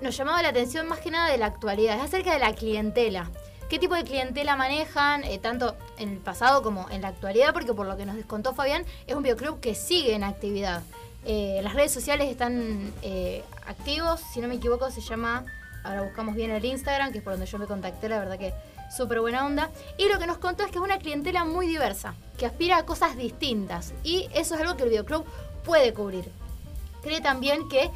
nos 0.00 0.16
llamaba 0.16 0.42
la 0.42 0.48
atención 0.48 0.88
más 0.88 1.00
que 1.00 1.10
nada 1.10 1.30
de 1.30 1.38
la 1.38 1.46
actualidad, 1.46 1.96
es 1.96 2.02
acerca 2.02 2.32
de 2.32 2.38
la 2.38 2.54
clientela. 2.54 3.30
¿Qué 3.68 3.78
tipo 3.78 3.94
de 3.94 4.02
clientela 4.02 4.56
manejan, 4.56 5.24
eh, 5.24 5.38
tanto 5.38 5.76
en 5.98 6.08
el 6.08 6.18
pasado 6.18 6.62
como 6.62 6.88
en 6.90 7.02
la 7.02 7.08
actualidad? 7.08 7.52
Porque 7.52 7.74
por 7.74 7.86
lo 7.86 7.96
que 7.96 8.06
nos 8.06 8.16
contó 8.24 8.54
Fabián, 8.54 8.84
es 9.06 9.14
un 9.14 9.22
videoclub 9.22 9.60
que 9.60 9.74
sigue 9.74 10.14
en 10.14 10.24
actividad. 10.24 10.82
Eh, 11.26 11.60
las 11.62 11.74
redes 11.74 11.92
sociales 11.92 12.30
están 12.30 12.92
eh, 13.02 13.44
activos, 13.68 14.20
si 14.32 14.40
no 14.40 14.48
me 14.48 14.56
equivoco 14.56 14.90
se 14.90 15.00
llama 15.00 15.44
Ahora 15.84 16.02
buscamos 16.02 16.34
bien 16.34 16.50
el 16.50 16.64
Instagram, 16.64 17.12
que 17.12 17.18
es 17.18 17.24
por 17.24 17.34
donde 17.34 17.46
yo 17.46 17.58
me 17.58 17.66
contacté, 17.66 18.08
la 18.08 18.18
verdad 18.18 18.38
que 18.38 18.52
súper 18.94 19.20
buena 19.20 19.46
onda. 19.46 19.70
Y 19.96 20.08
lo 20.08 20.18
que 20.18 20.26
nos 20.26 20.38
contó 20.38 20.64
es 20.64 20.70
que 20.70 20.78
es 20.78 20.84
una 20.84 20.98
clientela 20.98 21.44
muy 21.44 21.66
diversa, 21.66 22.14
que 22.36 22.46
aspira 22.46 22.78
a 22.78 22.84
cosas 22.84 23.16
distintas. 23.16 23.94
Y 24.02 24.28
eso 24.34 24.54
es 24.54 24.60
algo 24.60 24.76
que 24.76 24.82
el 24.82 24.90
videoclub 24.90 25.24
puede 25.64 25.94
cubrir. 25.94 26.30
Cree 27.02 27.20
también 27.20 27.68
que 27.68 27.90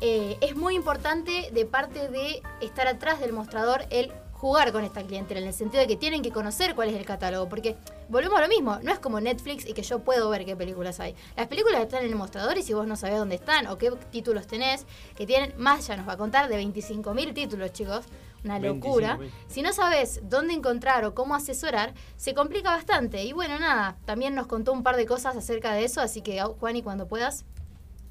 eh, 0.00 0.36
es 0.40 0.56
muy 0.56 0.74
importante 0.74 1.50
de 1.52 1.64
parte 1.64 2.08
de 2.08 2.42
estar 2.60 2.86
atrás 2.86 3.20
del 3.20 3.32
mostrador 3.32 3.86
el 3.90 4.12
jugar 4.38 4.70
con 4.70 4.84
esta 4.84 5.02
clientela, 5.02 5.40
en 5.40 5.48
el 5.48 5.52
sentido 5.52 5.80
de 5.80 5.88
que 5.88 5.96
tienen 5.96 6.22
que 6.22 6.30
conocer 6.30 6.76
cuál 6.76 6.88
es 6.88 6.94
el 6.94 7.04
catálogo, 7.04 7.48
porque 7.48 7.76
volvemos 8.08 8.38
a 8.38 8.42
lo 8.42 8.48
mismo, 8.48 8.78
no 8.82 8.92
es 8.92 9.00
como 9.00 9.20
Netflix 9.20 9.66
y 9.66 9.72
que 9.72 9.82
yo 9.82 9.98
puedo 9.98 10.30
ver 10.30 10.44
qué 10.44 10.54
películas 10.54 11.00
hay. 11.00 11.16
Las 11.36 11.48
películas 11.48 11.80
están 11.82 12.04
en 12.04 12.10
el 12.10 12.16
mostrador 12.16 12.56
y 12.56 12.62
si 12.62 12.72
vos 12.72 12.86
no 12.86 12.94
sabés 12.94 13.18
dónde 13.18 13.34
están 13.34 13.66
o 13.66 13.78
qué 13.78 13.90
títulos 14.12 14.46
tenés, 14.46 14.86
que 15.16 15.26
tienen, 15.26 15.54
más 15.58 15.88
ya 15.88 15.96
nos 15.96 16.06
va 16.08 16.12
a 16.12 16.16
contar, 16.16 16.48
de 16.48 16.56
25.000 16.62 17.34
títulos, 17.34 17.72
chicos, 17.72 18.04
una 18.44 18.60
locura. 18.60 19.18
Si 19.48 19.60
no 19.60 19.72
sabes 19.72 20.20
dónde 20.22 20.54
encontrar 20.54 21.04
o 21.04 21.14
cómo 21.14 21.34
asesorar, 21.34 21.92
se 22.16 22.32
complica 22.32 22.70
bastante. 22.70 23.24
Y 23.24 23.32
bueno, 23.32 23.58
nada, 23.58 23.96
también 24.04 24.36
nos 24.36 24.46
contó 24.46 24.72
un 24.72 24.84
par 24.84 24.96
de 24.96 25.06
cosas 25.06 25.36
acerca 25.36 25.72
de 25.72 25.84
eso, 25.84 26.00
así 26.00 26.22
que 26.22 26.40
Juan, 26.40 26.76
y 26.76 26.82
cuando 26.82 27.08
puedas, 27.08 27.44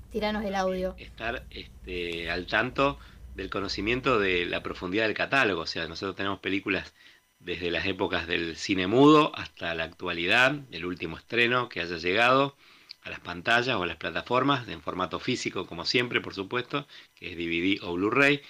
tiranos 0.10 0.44
el 0.44 0.56
audio. 0.56 0.94
Estar 0.98 1.46
este, 1.50 2.30
al 2.30 2.48
tanto 2.48 2.98
del 3.38 3.52
conocimiento 3.52 4.20
de 4.20 4.46
la 4.46 4.64
profundidad 4.64 5.06
del 5.06 5.14
catálogo. 5.16 5.62
O 5.62 5.68
sea, 5.68 5.88
nosotros 5.88 6.16
tenemos 6.16 6.40
películas 6.40 6.94
desde 7.40 7.70
las 7.72 7.86
épocas 7.86 8.28
del 8.28 8.58
cine 8.58 8.88
mudo 8.88 9.32
hasta 9.36 9.76
la 9.76 9.84
actualidad, 9.84 10.56
el 10.72 10.86
último 10.86 11.18
estreno 11.18 11.70
que 11.70 11.82
haya 11.82 11.98
llegado 11.98 12.58
a 13.04 13.12
las 13.12 13.20
pantallas 13.20 13.76
o 13.76 13.84
a 13.84 13.88
las 13.88 13.98
plataformas 13.98 14.68
en 14.68 14.82
formato 14.82 15.20
físico, 15.20 15.68
como 15.68 15.86
siempre, 15.86 16.20
por 16.20 16.34
supuesto, 16.34 16.88
que 17.16 17.32
es 17.32 17.38
DVD 17.38 17.80
o 17.84 17.94
Blu-ray. 17.94 18.42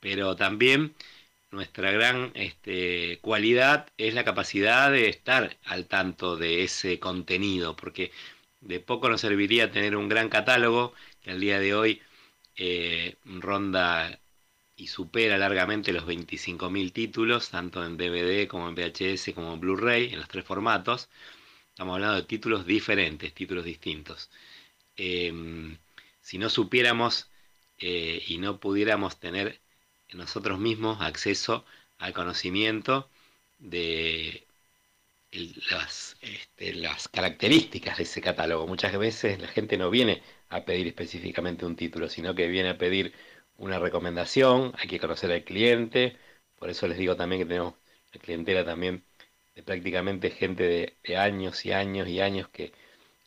Pero 0.00 0.36
también 0.36 0.94
nuestra 1.50 1.92
gran 1.92 2.32
este, 2.34 3.18
cualidad 3.20 3.88
es 3.98 4.14
la 4.14 4.24
capacidad 4.24 4.90
de 4.90 5.08
estar 5.10 5.58
al 5.64 5.86
tanto 5.86 6.36
de 6.36 6.64
ese 6.64 6.98
contenido, 6.98 7.76
porque 7.76 8.10
de 8.62 8.80
poco 8.80 9.10
nos 9.10 9.20
serviría 9.20 9.70
tener 9.70 9.96
un 9.96 10.08
gran 10.08 10.30
catálogo 10.30 10.94
que 11.22 11.30
al 11.30 11.40
día 11.40 11.60
de 11.60 11.74
hoy 11.74 12.00
eh, 12.58 13.16
ronda 13.24 14.20
y 14.76 14.86
supera 14.88 15.38
largamente 15.38 15.92
los 15.92 16.06
25.000 16.06 16.92
títulos, 16.92 17.50
tanto 17.50 17.84
en 17.84 17.96
DVD 17.96 18.46
como 18.48 18.68
en 18.68 18.74
VHS 18.74 19.34
como 19.34 19.54
en 19.54 19.60
Blu-ray, 19.60 20.12
en 20.12 20.20
los 20.20 20.28
tres 20.28 20.44
formatos. 20.44 21.08
Estamos 21.70 21.94
hablando 21.94 22.16
de 22.16 22.22
títulos 22.24 22.66
diferentes, 22.66 23.34
títulos 23.34 23.64
distintos. 23.64 24.30
Em, 24.96 25.78
si 26.20 26.38
no 26.38 26.50
supiéramos 26.50 27.30
eh, 27.78 28.22
y 28.28 28.38
no 28.38 28.58
pudiéramos 28.60 29.18
tener 29.20 29.60
nosotros 30.12 30.58
mismos 30.58 31.00
acceso 31.02 31.64
al 31.98 32.12
conocimiento 32.12 33.08
de 33.58 34.47
las, 35.70 36.16
este, 36.22 36.74
las 36.74 37.08
características 37.08 37.98
de 37.98 38.04
ese 38.04 38.20
catálogo. 38.20 38.66
Muchas 38.66 38.96
veces 38.98 39.40
la 39.40 39.48
gente 39.48 39.76
no 39.76 39.90
viene 39.90 40.22
a 40.48 40.64
pedir 40.64 40.86
específicamente 40.86 41.66
un 41.66 41.76
título, 41.76 42.08
sino 42.08 42.34
que 42.34 42.48
viene 42.48 42.70
a 42.70 42.78
pedir 42.78 43.14
una 43.58 43.78
recomendación, 43.78 44.72
hay 44.78 44.88
que 44.88 45.00
conocer 45.00 45.32
al 45.32 45.44
cliente, 45.44 46.16
por 46.58 46.70
eso 46.70 46.86
les 46.88 46.98
digo 46.98 47.16
también 47.16 47.42
que 47.42 47.46
tenemos 47.46 47.74
la 48.12 48.20
clientela 48.20 48.64
también 48.64 49.04
de 49.54 49.62
prácticamente 49.62 50.30
gente 50.30 50.96
de, 51.04 51.16
años 51.16 51.64
y 51.66 51.72
años 51.72 52.08
y 52.08 52.20
años 52.20 52.48
que 52.48 52.72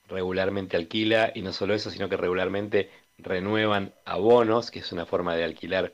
regularmente 0.08 0.78
alquila. 0.78 1.32
Y 1.36 1.42
no 1.42 1.54
solo 1.54 1.74
eso, 1.74 1.92
sino 1.92 2.10
que 2.10 2.18
regularmente 2.18 2.90
renuevan 3.18 3.94
abonos, 4.06 4.72
que 4.72 4.80
es 4.80 4.92
una 4.92 5.06
forma 5.06 5.36
de 5.36 5.44
alquilar 5.44 5.94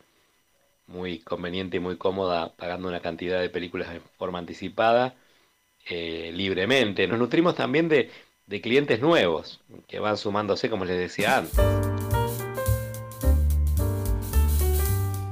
muy 0.88 1.20
conveniente 1.20 1.78
y 1.78 1.80
muy 1.80 1.98
cómoda, 1.98 2.56
pagando 2.56 2.88
una 2.88 3.02
cantidad 3.02 3.42
de 3.42 3.50
películas 3.50 3.92
de 3.92 4.00
forma 4.18 4.40
anticipada, 4.40 5.16
eh, 5.90 6.32
libremente. 6.34 7.08
Nos 7.08 7.20
nutrimos 7.20 7.56
también 7.56 7.90
de, 7.90 8.10
de 8.46 8.62
clientes 8.62 9.00
nuevos 9.00 9.62
que 9.88 10.00
van 10.00 10.18
sumándose, 10.18 10.70
como 10.70 10.86
les 10.86 10.98
decía 10.98 11.38
antes. 11.38 11.60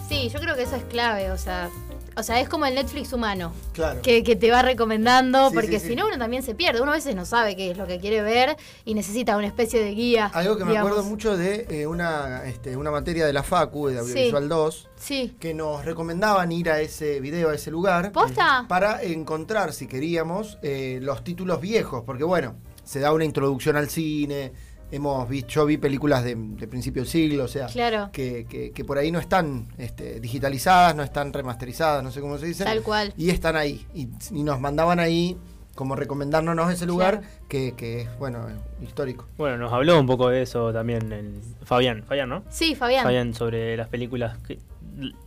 Sí, 0.07 0.29
yo 0.29 0.39
creo 0.39 0.55
que 0.55 0.63
eso 0.63 0.75
es 0.75 0.83
clave, 0.85 1.31
o 1.31 1.37
sea, 1.37 1.69
o 2.17 2.23
sea, 2.23 2.39
es 2.39 2.49
como 2.49 2.65
el 2.65 2.75
Netflix 2.75 3.13
humano. 3.13 3.53
Claro. 3.73 4.01
Que, 4.01 4.23
que 4.23 4.35
te 4.35 4.51
va 4.51 4.61
recomendando, 4.61 5.49
Sí, 5.49 5.55
porque 5.55 5.79
sí, 5.79 5.89
si 5.89 5.95
no 5.95 6.07
uno 6.07 6.17
también 6.17 6.43
se 6.43 6.55
pierde. 6.55 6.81
Uno 6.81 6.91
a 6.91 6.95
veces 6.95 7.15
no 7.15 7.25
sabe 7.25 7.55
qué 7.55 7.71
es 7.71 7.77
lo 7.77 7.87
que 7.87 7.99
quiere 7.99 8.21
ver 8.21 8.55
y 8.85 8.93
necesita 8.93 9.37
una 9.37 9.47
especie 9.47 9.81
de 9.83 9.91
guía. 9.91 10.27
Algo 10.33 10.57
que 10.57 10.65
me 10.65 10.77
acuerdo 10.77 11.03
mucho 11.03 11.35
de 11.37 11.65
eh, 11.69 11.87
una, 11.87 12.45
este, 12.45 12.77
una 12.77 12.91
materia 12.91 13.25
de 13.25 13.33
la 13.33 13.43
FACU, 13.43 13.87
de 13.87 13.99
Audiovisual 13.99 14.47
2, 14.49 14.89
Sí. 14.97 15.35
que 15.39 15.53
nos 15.53 15.83
recomendaban 15.85 16.51
ir 16.51 16.69
a 16.69 16.79
ese 16.81 17.19
video, 17.19 17.49
a 17.49 17.55
ese 17.55 17.69
lugar, 17.71 18.11
¿Posta? 18.11 18.65
para 18.67 19.03
encontrar, 19.03 19.73
si 19.73 19.87
queríamos, 19.87 20.57
eh, 20.61 20.99
los 21.01 21.23
títulos 21.23 21.59
viejos, 21.61 22.03
porque 22.05 22.23
bueno, 22.23 22.55
se 22.83 22.99
da 22.99 23.11
una 23.13 23.25
introducción 23.25 23.75
al 23.77 23.89
cine, 23.89 24.53
hemos 24.91 25.27
visto, 25.27 25.49
yo 25.49 25.65
vi 25.65 25.77
películas 25.77 26.23
de, 26.23 26.35
de 26.35 26.67
principio 26.67 27.01
del 27.01 27.09
siglo, 27.09 27.45
o 27.45 27.47
sea, 27.47 27.67
Claro. 27.67 28.09
que, 28.13 28.45
que- 28.49 28.71
que 28.71 28.85
por 28.85 28.97
ahí 28.97 29.11
no 29.11 29.19
están 29.19 29.67
este, 29.77 30.19
digitalizadas, 30.19 30.95
no 30.95 31.03
están 31.03 31.33
remasterizadas, 31.33 32.03
no 32.03 32.11
sé 32.11 32.21
cómo 32.21 32.37
se 32.37 32.45
dice. 32.45 32.63
Tal 32.63 32.81
cual. 32.83 33.13
Y 33.17 33.29
están 33.29 33.55
ahí, 33.55 33.85
y, 33.93 34.07
y 34.31 34.43
nos 34.43 34.59
mandaban 34.59 34.99
ahí 34.99 35.37
como 35.75 35.95
recomendándonos 35.97 36.71
ese 36.71 36.85
lugar, 36.85 37.19
Claro. 37.19 37.33
que, 37.49 37.73
que 37.75 38.01
es, 38.03 38.17
bueno, 38.19 38.47
histórico. 38.81 39.27
Bueno, 39.37 39.57
nos 39.57 39.73
habló 39.73 39.99
un 39.99 40.07
poco 40.07 40.29
de 40.29 40.41
eso 40.43 40.71
también 40.71 41.11
en 41.11 41.41
Fabián, 41.63 42.03
Fabián, 42.07 42.29
¿no? 42.29 42.43
Sí, 42.49 42.75
Fabián. 42.75 43.03
Fabián 43.03 43.33
sobre 43.33 43.75
las 43.75 43.89
películas, 43.89 44.37
que, 44.47 44.59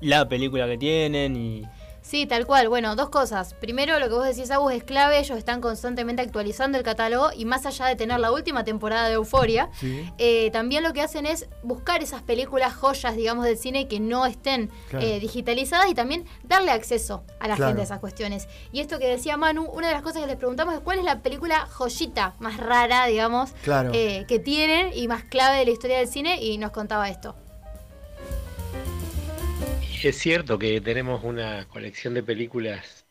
la 0.01 0.27
película 0.29 0.67
que 0.67 0.79
tienen 0.79 1.37
y 1.37 1.63
Sí, 2.01 2.27
tal 2.27 2.47
cual. 2.47 2.69
Bueno, 2.69 2.97
dos 2.97 3.11
cosas. 3.11 3.53
Primero, 3.55 3.99
lo 3.99 4.09
que 4.09 4.15
vos 4.15 4.25
decís, 4.25 4.51
Agus, 4.51 4.73
es 4.73 4.83
clave. 4.85 5.19
Ellos 5.19 5.37
están 5.37 5.61
constantemente 5.61 6.23
actualizando 6.23 6.79
el 6.79 6.85
catálogo 6.85 7.31
y 7.37 7.45
más 7.45 7.67
allá 7.67 7.85
de 7.87 7.97
tener 7.97 8.19
la 8.19 8.33
última 8.33 8.65
temporada 8.65 9.09
de 9.09 9.15
Euforia, 9.15 9.69
Sí. 9.79 10.11
eh, 10.17 10.51
también 10.51 10.83
lo 10.83 10.93
que 10.95 11.03
hacen 11.03 11.27
es 11.27 11.49
buscar 11.63 12.03
esas 12.03 12.23
películas 12.23 12.75
joyas, 12.75 13.15
digamos, 13.15 13.45
del 13.45 13.59
cine 13.59 13.89
que 13.89 14.01
no 14.01 14.25
estén 14.25 14.71
Claro. 14.89 15.05
eh, 15.05 15.21
digitalizadas 15.21 15.91
y 15.91 15.95
también 15.95 16.25
darle 16.45 16.71
acceso 16.71 17.25
a 17.41 17.49
la 17.49 17.57
Claro. 17.57 17.71
gente 17.71 17.83
a 17.83 17.85
esas 17.85 17.99
cuestiones. 18.01 18.49
Y 18.73 18.81
esto 18.81 18.99
que 18.99 19.07
decía 19.09 19.37
Manu, 19.37 19.65
una 19.71 19.89
de 19.89 19.93
las 19.95 20.03
cosas 20.03 20.23
que 20.23 20.27
les 20.29 20.37
preguntamos 20.37 20.75
es 20.75 20.81
cuál 20.81 20.99
es 21.01 21.05
la 21.05 21.21
película 21.21 21.67
joyita 21.67 22.35
más 22.39 22.57
rara, 22.57 23.05
digamos, 23.07 23.51
Claro. 23.65 23.91
eh, 23.93 24.25
que 24.27 24.39
tienen 24.39 24.93
y 24.95 25.09
más 25.09 25.25
clave 25.25 25.59
de 25.59 25.65
la 25.67 25.71
historia 25.73 25.99
del 25.99 26.09
cine 26.09 26.43
y 26.43 26.57
nos 26.57 26.71
contaba 26.71 27.09
esto. 27.11 27.37
Es 30.01 30.17
cierto 30.17 30.59
que 30.59 30.81
tenemos 30.81 31.25
una 31.25 31.67
colección 31.67 32.15
de 32.15 32.23
películas 32.23 33.05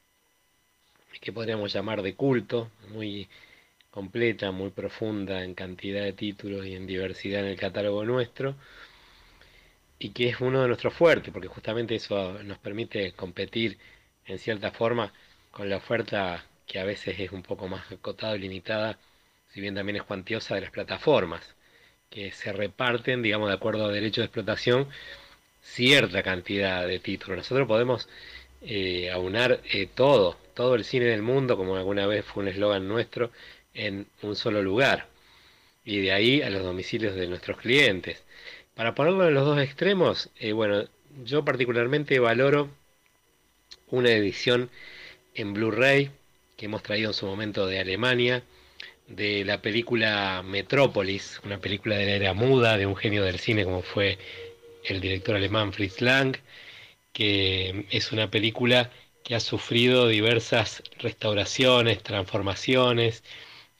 que 1.19 1.33
podríamos 1.33 1.73
llamar 1.73 2.01
de 2.01 2.15
culto, 2.15 2.71
muy 2.89 3.27
completa, 3.91 4.51
muy 4.51 4.69
profunda 4.69 5.43
en 5.43 5.53
cantidad 5.53 6.03
de 6.03 6.13
títulos 6.13 6.65
y 6.65 6.75
en 6.75 6.87
diversidad 6.87 7.41
en 7.41 7.47
el 7.47 7.59
catálogo 7.59 8.05
nuestro, 8.05 8.55
y 9.99 10.09
que 10.11 10.29
es 10.29 10.39
uno 10.39 10.61
de 10.61 10.67
nuestros 10.69 10.93
fuertes, 10.93 11.33
porque 11.33 11.49
justamente 11.49 11.95
eso 11.95 12.41
nos 12.43 12.57
permite 12.59 13.11
competir 13.13 13.77
en 14.25 14.39
cierta 14.39 14.71
forma 14.71 15.11
con 15.51 15.69
la 15.69 15.77
oferta 15.77 16.45
que 16.67 16.79
a 16.79 16.85
veces 16.85 17.19
es 17.19 17.31
un 17.33 17.43
poco 17.43 17.67
más 17.67 17.91
acotada 17.91 18.35
y 18.37 18.39
limitada, 18.39 18.97
si 19.49 19.59
bien 19.61 19.75
también 19.75 19.97
es 19.97 20.03
cuantiosa 20.03 20.55
de 20.55 20.61
las 20.61 20.71
plataformas, 20.71 21.55
que 22.09 22.31
se 22.31 22.53
reparten, 22.53 23.21
digamos, 23.21 23.49
de 23.49 23.55
acuerdo 23.55 23.85
a 23.85 23.91
derecho 23.91 24.21
de 24.21 24.25
explotación, 24.25 24.87
cierta 25.61 26.23
cantidad 26.23 26.87
de 26.87 26.99
títulos. 26.99 27.37
Nosotros 27.37 27.67
podemos 27.67 28.07
eh, 28.61 29.09
aunar 29.11 29.61
eh, 29.71 29.87
todo, 29.93 30.37
todo 30.53 30.75
el 30.75 30.83
cine 30.83 31.05
del 31.05 31.21
mundo, 31.21 31.57
como 31.57 31.75
alguna 31.75 32.07
vez 32.07 32.25
fue 32.25 32.43
un 32.43 32.49
eslogan 32.49 32.87
nuestro, 32.87 33.31
en 33.73 34.07
un 34.21 34.35
solo 34.35 34.61
lugar. 34.61 35.07
Y 35.85 35.99
de 36.01 36.11
ahí 36.11 36.41
a 36.41 36.49
los 36.49 36.63
domicilios 36.63 37.15
de 37.15 37.27
nuestros 37.27 37.57
clientes. 37.57 38.23
Para 38.75 38.95
ponerlo 38.95 39.27
en 39.27 39.33
los 39.33 39.45
dos 39.45 39.59
extremos, 39.59 40.29
eh, 40.39 40.51
bueno, 40.53 40.87
yo 41.23 41.43
particularmente 41.45 42.19
valoro 42.19 42.69
una 43.89 44.11
edición 44.11 44.69
en 45.33 45.53
Blu-ray 45.53 46.11
que 46.57 46.65
hemos 46.65 46.83
traído 46.83 47.11
en 47.11 47.13
su 47.13 47.25
momento 47.25 47.67
de 47.67 47.79
Alemania, 47.79 48.43
de 49.07 49.45
la 49.45 49.61
película 49.61 50.43
Metrópolis, 50.43 51.39
una 51.45 51.59
película 51.59 51.95
de 51.95 52.05
la 52.05 52.11
era 52.11 52.33
muda, 52.33 52.77
de 52.77 52.85
un 52.85 52.95
genio 52.95 53.23
del 53.23 53.39
cine 53.39 53.63
como 53.63 53.81
fue 53.81 54.17
el 54.87 55.01
director 55.01 55.35
alemán 55.35 55.73
Fritz 55.73 56.01
Lang, 56.01 56.37
que 57.13 57.85
es 57.91 58.11
una 58.11 58.29
película 58.29 58.91
que 59.23 59.35
ha 59.35 59.39
sufrido 59.39 60.07
diversas 60.07 60.83
restauraciones, 60.99 62.01
transformaciones 62.03 63.23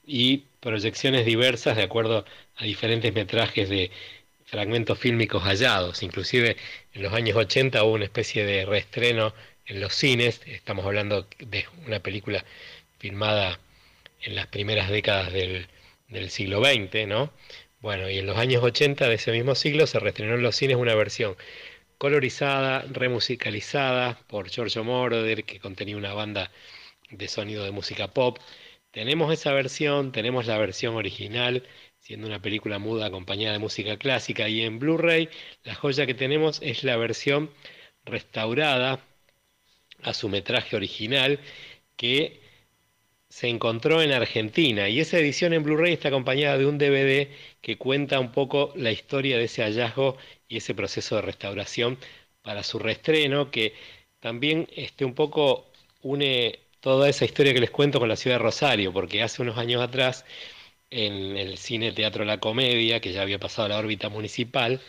y 0.06 0.44
proyecciones 0.60 1.24
diversas 1.24 1.76
de 1.76 1.84
acuerdo 1.84 2.24
a 2.56 2.64
diferentes 2.64 3.12
metrajes 3.14 3.68
de 3.68 3.90
fragmentos 4.44 4.98
fílmicos 4.98 5.42
hallados. 5.44 6.02
Inclusive 6.02 6.56
en 6.92 7.02
los 7.02 7.12
años 7.12 7.36
80 7.36 7.82
hubo 7.84 7.94
una 7.94 8.04
especie 8.04 8.44
de 8.44 8.66
reestreno 8.66 9.34
en 9.66 9.80
los 9.80 9.94
cines, 9.94 10.40
estamos 10.46 10.84
hablando 10.86 11.26
de 11.38 11.66
una 11.86 12.00
película 12.00 12.44
filmada 12.98 13.60
en 14.22 14.34
las 14.34 14.46
primeras 14.46 14.88
décadas 14.90 15.32
del, 15.32 15.68
del 16.08 16.30
siglo 16.30 16.62
XX, 16.64 17.06
¿no? 17.06 17.32
Bueno, 17.80 18.10
y 18.10 18.18
en 18.18 18.26
los 18.26 18.36
años 18.36 18.62
80 18.62 19.08
de 19.08 19.14
ese 19.14 19.30
mismo 19.30 19.54
siglo 19.54 19.86
se 19.86 20.00
reestrenó 20.00 20.34
en 20.34 20.42
los 20.42 20.56
cines 20.56 20.76
una 20.76 20.94
versión 20.96 21.36
colorizada, 21.98 22.84
remusicalizada 22.90 24.18
por 24.28 24.48
Giorgio 24.50 24.82
Moroder, 24.84 25.44
que 25.44 25.60
contenía 25.60 25.96
una 25.96 26.12
banda 26.12 26.50
de 27.10 27.28
sonido 27.28 27.64
de 27.64 27.70
música 27.70 28.08
pop. 28.08 28.38
Tenemos 28.90 29.32
esa 29.32 29.52
versión, 29.52 30.12
tenemos 30.12 30.46
la 30.46 30.58
versión 30.58 30.96
original, 30.96 31.68
siendo 32.00 32.26
una 32.26 32.42
película 32.42 32.78
muda 32.80 33.06
acompañada 33.06 33.52
de 33.54 33.58
música 33.60 33.96
clásica, 33.96 34.48
y 34.48 34.62
en 34.62 34.78
Blu-ray 34.80 35.28
la 35.64 35.74
joya 35.76 36.06
que 36.06 36.14
tenemos 36.14 36.60
es 36.62 36.84
la 36.84 36.96
versión 36.96 37.50
restaurada 38.04 39.04
a 40.02 40.14
su 40.14 40.28
metraje 40.28 40.76
original, 40.76 41.40
que 41.96 42.40
se 43.38 43.48
encontró 43.48 44.02
en 44.02 44.10
Argentina. 44.10 44.88
Y 44.88 44.98
esa 44.98 45.18
edición 45.18 45.52
en 45.52 45.62
Blu-ray 45.62 45.92
está 45.92 46.08
acompañada 46.08 46.58
de 46.58 46.66
un 46.66 46.76
DVD 46.76 47.28
que 47.60 47.78
cuenta 47.78 48.18
un 48.18 48.32
poco 48.32 48.72
la 48.74 48.90
historia 48.90 49.38
de 49.38 49.44
ese 49.44 49.62
hallazgo 49.62 50.16
y 50.48 50.56
ese 50.56 50.74
proceso 50.74 51.14
de 51.16 51.22
restauración 51.22 51.98
para 52.42 52.64
su 52.64 52.80
reestreno 52.80 53.52
que 53.52 53.74
también 54.18 54.66
este, 54.74 55.04
un 55.04 55.14
poco 55.14 55.70
une 56.02 56.58
toda 56.80 57.08
esa 57.08 57.24
historia 57.24 57.54
que 57.54 57.60
les 57.60 57.70
cuento 57.70 58.00
con 58.00 58.08
la 58.08 58.16
ciudad 58.16 58.38
de 58.38 58.42
Rosario 58.42 58.92
porque 58.92 59.22
hace 59.22 59.40
unos 59.42 59.56
años 59.56 59.82
atrás 59.82 60.24
en 60.90 61.36
el 61.36 61.58
cine 61.58 61.92
Teatro 61.92 62.24
La 62.24 62.40
Comedia 62.40 63.00
que 63.00 63.12
ya 63.12 63.22
había 63.22 63.38
pasado 63.38 63.66
a 63.66 63.68
la 63.68 63.78
órbita 63.78 64.08
municipal 64.08 64.80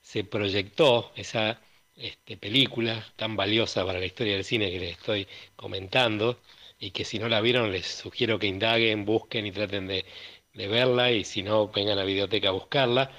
se 0.00 0.24
proyectó 0.24 1.12
esa 1.14 1.60
este, 1.96 2.36
película 2.36 3.06
tan 3.16 3.36
valiosa 3.36 3.86
para 3.86 4.00
la 4.00 4.06
historia 4.06 4.34
del 4.34 4.44
cine 4.44 4.72
que 4.72 4.80
les 4.80 4.90
estoy 4.92 5.28
comentando 5.56 6.40
y 6.82 6.90
que 6.90 7.04
si 7.04 7.20
no 7.20 7.28
la 7.28 7.40
vieron 7.40 7.70
les 7.70 7.86
sugiero 7.86 8.40
que 8.40 8.48
indaguen, 8.48 9.04
busquen 9.04 9.46
y 9.46 9.52
traten 9.52 9.86
de, 9.86 10.04
de 10.52 10.66
verla 10.68 11.12
y 11.12 11.24
si 11.24 11.42
no 11.44 11.68
vengan 11.68 11.98
a 11.98 12.00
la 12.02 12.04
videoteca 12.04 12.48
a 12.48 12.52
buscarla, 12.52 13.12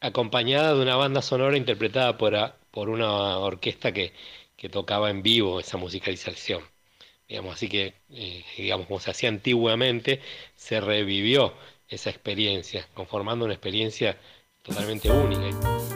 acompañada 0.00 0.74
de 0.74 0.82
una 0.82 0.96
banda 0.96 1.22
sonora 1.22 1.56
interpretada 1.56 2.18
por, 2.18 2.34
por 2.72 2.88
una 2.90 3.38
orquesta 3.38 3.92
que, 3.92 4.12
que 4.56 4.68
tocaba 4.68 5.08
en 5.10 5.22
vivo 5.22 5.60
esa 5.60 5.76
musicalización. 5.78 6.62
Digamos, 7.28 7.54
así 7.54 7.68
que, 7.68 7.94
eh, 8.10 8.44
digamos, 8.56 8.88
como 8.88 8.98
se 9.00 9.12
hacía 9.12 9.28
antiguamente, 9.28 10.20
se 10.56 10.80
revivió 10.80 11.54
esa 11.88 12.10
experiencia, 12.10 12.88
conformando 12.94 13.44
una 13.44 13.54
experiencia 13.54 14.18
totalmente 14.64 15.10
única. 15.10 15.95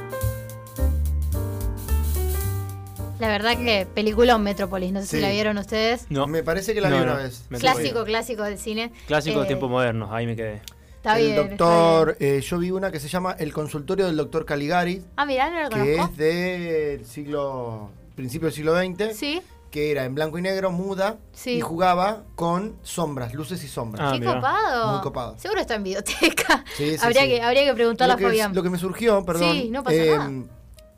La 3.20 3.28
verdad 3.28 3.56
que 3.56 3.86
película 3.94 4.36
Metrópolis, 4.38 4.92
no 4.92 5.00
sé 5.00 5.06
Sí. 5.06 5.16
si 5.16 5.22
la 5.22 5.30
vieron 5.30 5.58
ustedes. 5.58 6.06
no. 6.08 6.26
Me 6.26 6.42
parece 6.42 6.74
que 6.74 6.80
la 6.80 6.88
No, 6.88 6.96
vi 6.98 7.04
no, 7.04 7.12
una 7.12 7.22
vez. 7.22 7.44
Clásico, 7.58 8.04
clásico 8.04 8.42
del 8.44 8.58
cine. 8.58 8.92
Clásico 9.06 9.38
de 9.40 9.44
Eh, 9.44 9.48
tiempos 9.48 9.70
modernos, 9.70 10.10
ahí 10.12 10.26
me 10.26 10.34
quedé. 10.36 10.62
Está 10.96 11.18
el 11.18 11.26
bien. 11.26 11.38
está 11.38 11.64
doctor, 11.64 12.16
bien. 12.18 12.34
eh, 12.36 12.40
yo 12.40 12.58
vi 12.58 12.70
una 12.70 12.90
que 12.90 13.00
se 13.00 13.08
llama 13.08 13.34
El 13.38 13.52
consultorio 13.52 14.06
del 14.06 14.16
doctor 14.16 14.44
Caligari, 14.44 15.02
Ah, 15.16 15.24
mirá, 15.26 15.50
no 15.50 15.62
lo 15.62 15.68
que 15.70 15.94
conozco. 15.96 16.12
es 16.12 16.16
del 16.18 17.06
siglo, 17.06 17.90
principio 18.16 18.46
del 18.48 18.54
siglo 18.54 18.76
XX, 18.78 19.14
Sí, 19.16 19.40
que 19.70 19.90
era 19.92 20.04
en 20.04 20.14
blanco 20.14 20.36
y 20.38 20.42
negro, 20.42 20.70
muda, 20.72 21.16
Sí. 21.32 21.52
y 21.52 21.60
jugaba 21.60 22.24
con 22.34 22.76
sombras, 22.82 23.32
luces 23.34 23.62
y 23.64 23.68
sombras. 23.68 24.08
Ah, 24.08 24.12
qué 24.14 24.20
mirá. 24.20 24.34
copado. 24.34 24.92
Muy 24.92 25.00
copado. 25.02 25.38
Seguro 25.38 25.60
está 25.60 25.74
en 25.76 25.84
videoteca. 25.84 26.64
Sí, 26.76 26.98
sí, 26.98 26.98
habría, 27.02 27.22
sí. 27.22 27.28
Que, 27.28 27.42
habría 27.42 27.64
que 27.64 27.74
preguntarle 27.74 28.14
lo, 28.14 28.18
a 28.18 28.30
Fabián. 28.30 28.54
lo 28.54 28.62
que 28.62 28.70
me 28.70 28.78
surgió, 28.78 29.24
perdón, 29.24 29.52
Sí, 29.52 29.68
no 29.70 29.82
pasa 29.82 29.96
eh, 29.96 30.10
nada. 30.16 30.30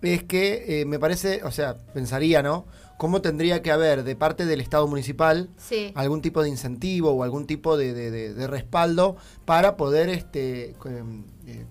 Es 0.03 0.23
que 0.25 0.81
eh, 0.81 0.85
me 0.85 0.99
parece, 0.99 1.43
o 1.45 1.51
sea, 1.51 1.77
pensaría, 1.95 2.43
¿no? 2.43 2.67
¿Cómo 2.99 3.21
tendría 3.21 3.63
que 3.63 3.71
haber 3.73 4.05
de 4.05 4.15
parte 4.17 4.47
del 4.47 4.61
Estado 4.61 4.87
municipal 4.87 5.49
Sí. 5.57 5.93
algún 5.95 6.23
tipo 6.23 6.43
de 6.43 6.49
incentivo 6.49 7.11
o 7.11 7.23
algún 7.25 7.47
tipo 7.47 7.77
de, 7.77 7.95
de- 7.95 8.11
de- 8.11 8.35
de 8.35 8.47
respaldo 8.47 9.17
para 9.45 9.77
poder, 9.77 10.09
este, 10.09 10.75
em, 10.85 11.25
eh, 11.47 11.65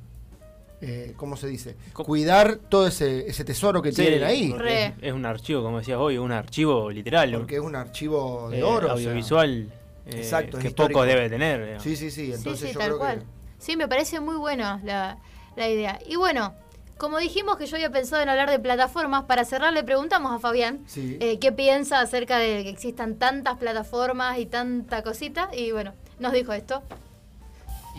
eh, 0.81 1.13
¿cómo 1.15 1.37
se 1.37 1.47
dice? 1.47 1.75
Cuidar 1.93 2.55
todo 2.55 2.87
ese, 2.87 3.27
ese 3.29 3.45
tesoro 3.45 3.81
que 3.81 3.91
Sí, 3.91 4.01
tienen 4.01 4.23
ahí. 4.23 4.53
Es, 4.67 4.93
es 5.01 5.13
un 5.13 5.25
archivo, 5.25 5.61
como 5.63 5.77
decías 5.79 5.99
hoy, 5.99 6.17
un 6.17 6.31
archivo 6.31 6.89
literal. 6.89 7.31
Porque 7.33 7.55
es 7.55 7.61
un 7.61 7.75
archivo 7.75 8.49
de 8.49 8.59
eh, 8.59 8.63
oro. 8.63 8.87
o 8.87 8.89
sea. 8.89 8.93
audiovisual 8.95 9.71
eh, 10.07 10.11
Exacto, 10.17 10.57
que 10.57 10.67
histórico. 10.69 10.99
poco 10.99 11.05
debe 11.05 11.29
tener. 11.29 11.61
digamos. 11.61 11.83
Sí, 11.83 11.95
sí, 11.95 12.09
sí. 12.11 12.33
Entonces 12.33 12.69
sí, 12.69 12.73
yo 12.73 12.79
tal 12.79 12.87
creo 12.89 12.97
cual. 12.99 13.19
que. 13.19 13.25
Sí, 13.59 13.77
me 13.77 13.87
parece 13.87 14.19
muy 14.19 14.35
bueno 14.37 14.79
la, 14.83 15.19
la 15.55 15.69
idea. 15.69 15.99
Y 16.07 16.15
bueno, 16.15 16.55
como 17.01 17.17
dijimos 17.17 17.57
que 17.57 17.65
yo 17.65 17.77
había 17.77 17.89
pensado 17.89 18.21
en 18.21 18.29
hablar 18.29 18.51
de 18.51 18.59
plataformas, 18.59 19.23
para 19.23 19.43
cerrar 19.43 19.73
le 19.73 19.83
preguntamos 19.83 20.31
a 20.31 20.37
Fabián 20.37 20.83
Sí. 20.85 21.17
eh, 21.19 21.39
qué 21.39 21.51
piensa 21.51 21.99
acerca 21.99 22.37
de 22.37 22.61
que 22.61 22.69
existan 22.69 23.17
tantas 23.17 23.57
plataformas 23.57 24.37
y 24.37 24.45
tanta 24.45 25.01
cosita. 25.01 25.49
Y 25.51 25.71
bueno, 25.71 25.95
nos 26.19 26.31
dijo 26.31 26.53
esto. 26.53 26.83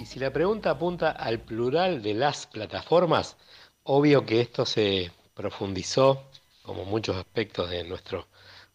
Y 0.01 0.07
si 0.07 0.21
la 0.21 0.33
pregunta 0.33 0.71
apunta 0.71 1.11
al 1.11 1.41
plural 1.41 2.01
de 2.01 2.15
las 2.15 2.47
plataformas, 2.47 3.37
obvio 3.83 4.25
que 4.25 4.41
esto 4.41 4.65
se 4.65 5.11
profundizó, 5.35 6.23
como 6.63 6.85
muchos 6.85 7.17
aspectos 7.17 7.71
de 7.71 7.83
nuestro 7.83 8.29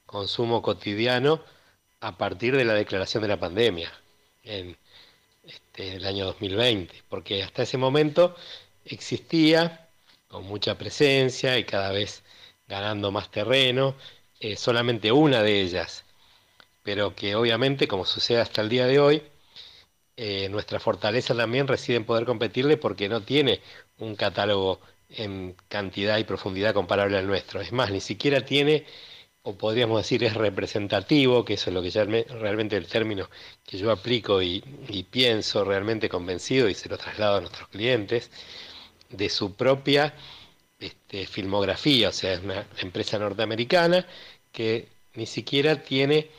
consumo 0.05 0.61
cotidiano, 0.61 1.39
a 2.01 2.17
partir 2.17 2.57
de 2.57 2.65
la 2.65 2.73
declaración 2.73 3.21
de 3.21 3.29
la 3.29 3.39
pandemia 3.39 3.93
en 4.43 4.75
este, 5.45 5.95
el 5.95 6.05
año 6.05 6.25
2020, 6.25 7.03
porque 7.07 7.43
hasta 7.43 7.63
ese 7.63 7.77
momento 7.77 8.35
existía 8.83 9.86
con 10.27 10.45
mucha 10.45 10.77
presencia 10.77 11.57
y 11.57 11.63
cada 11.65 11.91
vez 11.91 12.23
ganando 12.67 13.11
más 13.11 13.31
terreno, 13.31 13.95
eh, 14.39 14.55
solamente 14.57 15.11
una 15.11 15.41
de 15.43 15.61
ellas, 15.61 16.05
pero 16.83 17.15
que 17.15 17.35
obviamente, 17.35 17.87
como 17.87 18.05
sucede 18.05 18.41
hasta 18.41 18.61
el 18.61 18.69
día 18.69 18.87
de 18.87 18.99
hoy, 18.99 19.23
eh, 20.17 20.49
nuestra 20.49 20.79
fortaleza 20.79 21.35
también 21.35 21.67
reside 21.67 21.97
en 21.97 22.05
poder 22.05 22.25
competirle 22.25 22.77
porque 22.77 23.07
no 23.09 23.21
tiene 23.21 23.61
un 23.99 24.15
catálogo 24.15 24.79
en 25.09 25.55
cantidad 25.69 26.17
y 26.17 26.23
profundidad 26.23 26.73
comparable 26.73 27.17
al 27.17 27.27
nuestro. 27.27 27.61
Es 27.61 27.71
más, 27.71 27.91
ni 27.91 28.01
siquiera 28.01 28.43
tiene, 28.45 28.85
o 29.43 29.57
podríamos 29.57 29.99
decir, 30.01 30.23
es 30.23 30.33
representativo, 30.35 31.45
que 31.45 31.55
eso 31.55 31.69
es 31.69 31.73
lo 31.75 31.81
que 31.81 31.89
ya 31.91 32.05
me- 32.05 32.23
realmente 32.25 32.77
el 32.77 32.87
término 32.87 33.29
que 33.65 33.77
yo 33.77 33.91
aplico 33.91 34.41
y, 34.41 34.63
y 34.89 35.03
pienso 35.03 35.63
realmente 35.65 36.09
convencido 36.09 36.69
y 36.69 36.73
se 36.75 36.89
lo 36.89 36.97
traslado 36.97 37.37
a 37.37 37.41
nuestros 37.41 37.69
clientes, 37.69 38.31
de 39.09 39.29
su 39.29 39.55
propia 39.55 40.13
este, 40.79 41.25
filmografía, 41.25 42.09
o 42.09 42.11
sea, 42.11 42.33
es 42.33 42.43
una 42.43 42.67
empresa 42.79 43.17
norteamericana 43.19 44.05
que 44.51 44.87
ni 45.15 45.25
siquiera 45.25 45.81
tiene 45.83 46.29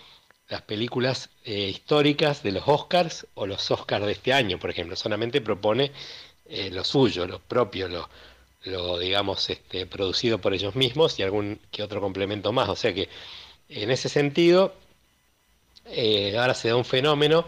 las 0.49 0.63
películas 0.63 1.31
eh, 1.45 1.69
históricas 1.69 2.43
de 2.43 2.53
los 2.53 2.65
Oscars 2.67 3.27
o 3.35 3.47
los 3.47 3.71
Oscars 3.71 4.07
de 4.07 4.13
este 4.13 4.33
año, 4.33 4.59
por 4.59 4.71
ejemplo, 4.71 4.97
solamente 4.97 5.41
propone 5.41 5.93
eh, 6.47 6.71
lo 6.71 6.85
suyo, 6.85 7.27
lo 7.27 7.41
propio, 7.41 7.89
lo, 8.65 8.99
digamos, 8.99 9.51
este, 9.51 9.87
producido 9.87 10.39
por 10.39 10.55
ellos 10.55 10.75
mismos 10.75 11.19
y 11.19 11.23
algún 11.23 11.61
que 11.71 11.83
otro 11.83 12.01
complemento 12.01 12.53
más. 12.53 12.69
O 12.69 12.77
sea 12.77 12.95
que 12.95 13.09
en 13.69 13.91
ese 13.91 14.09
sentido, 14.09 14.75
eh, 15.87 16.37
ahora 16.39 16.55
se 16.55 16.69
da 16.69 16.77
un 16.77 16.85
fenómeno 16.85 17.47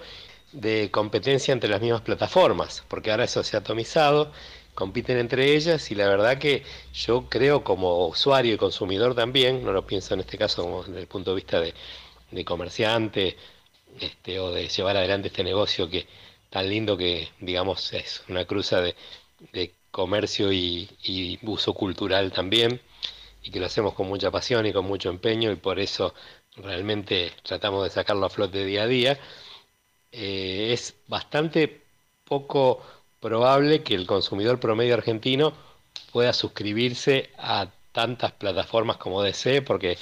de 0.52 0.90
competencia 0.90 1.52
entre 1.52 1.70
las 1.70 1.80
mismas 1.80 2.02
plataformas, 2.02 2.84
porque 2.88 3.10
ahora 3.10 3.24
eso 3.24 3.42
se 3.42 3.56
ha 3.56 3.60
atomizado, 3.60 4.32
compiten 4.80 5.18
entre 5.18 5.54
ellas 5.54 5.90
y 5.90 5.94
la 5.94 6.08
verdad 6.08 6.38
que 6.38 6.62
yo 6.94 7.28
creo 7.28 7.62
como 7.62 8.06
usuario 8.08 8.54
y 8.54 8.56
consumidor 8.56 9.14
también, 9.14 9.62
no 9.62 9.72
lo 9.72 9.86
pienso 9.86 10.14
en 10.14 10.20
este 10.20 10.38
caso 10.38 10.62
como 10.62 10.82
desde 10.84 11.00
el 11.00 11.06
punto 11.06 11.32
de 11.32 11.36
vista 11.36 11.60
de, 11.60 11.74
de 12.30 12.44
comerciante 12.46 13.36
este, 14.00 14.40
o 14.40 14.50
de 14.50 14.68
llevar 14.68 14.96
adelante 14.96 15.28
este 15.28 15.44
negocio 15.44 15.90
que 15.90 16.06
tan 16.48 16.70
lindo 16.70 16.96
que 16.96 17.28
digamos 17.40 17.92
es 17.92 18.22
una 18.28 18.46
cruza 18.46 18.80
de, 18.80 18.96
de 19.52 19.74
comercio 19.90 20.50
y, 20.50 20.88
uso 21.42 21.74
cultural 21.74 22.32
también 22.32 22.80
y 23.42 23.50
que 23.50 23.60
lo 23.60 23.66
hacemos 23.66 23.92
con 23.92 24.08
mucha 24.08 24.30
pasión 24.30 24.64
y 24.64 24.72
con 24.72 24.86
mucho 24.86 25.10
empeño 25.10 25.52
y 25.52 25.56
por 25.56 25.78
eso 25.78 26.14
realmente 26.56 27.32
tratamos 27.42 27.84
de 27.84 27.90
sacarlo 27.90 28.24
a 28.26 28.30
flote 28.30 28.64
día 28.64 28.84
a 28.84 28.86
día. 28.86 29.18
Eh, 30.12 30.70
es 30.72 30.94
bastante 31.06 31.82
poco 32.24 32.82
probable 33.20 33.82
que 33.82 33.94
el 33.94 34.06
consumidor 34.06 34.58
promedio 34.58 34.94
argentino 34.94 35.52
pueda 36.12 36.32
suscribirse 36.32 37.30
a 37.38 37.68
tantas 37.92 38.32
plataformas 38.32 38.96
como 38.96 39.22
desee 39.22 39.62
porque 39.62 39.98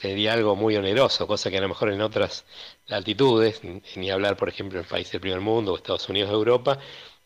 sería 0.00 0.32
algo 0.34 0.56
muy 0.56 0.76
oneroso, 0.76 1.26
cosa 1.26 1.50
que 1.50 1.58
a 1.58 1.60
lo 1.60 1.68
mejor 1.68 1.92
en 1.92 2.00
otras 2.00 2.44
latitudes, 2.86 3.60
ni 3.96 4.10
hablar 4.10 4.36
por 4.36 4.48
ejemplo 4.48 4.78
en 4.78 4.84
países 4.84 5.12
del 5.12 5.20
primer 5.20 5.40
mundo 5.40 5.72
o 5.72 5.76
Estados 5.76 6.08
Unidos 6.08 6.30
Europa, 6.30 6.78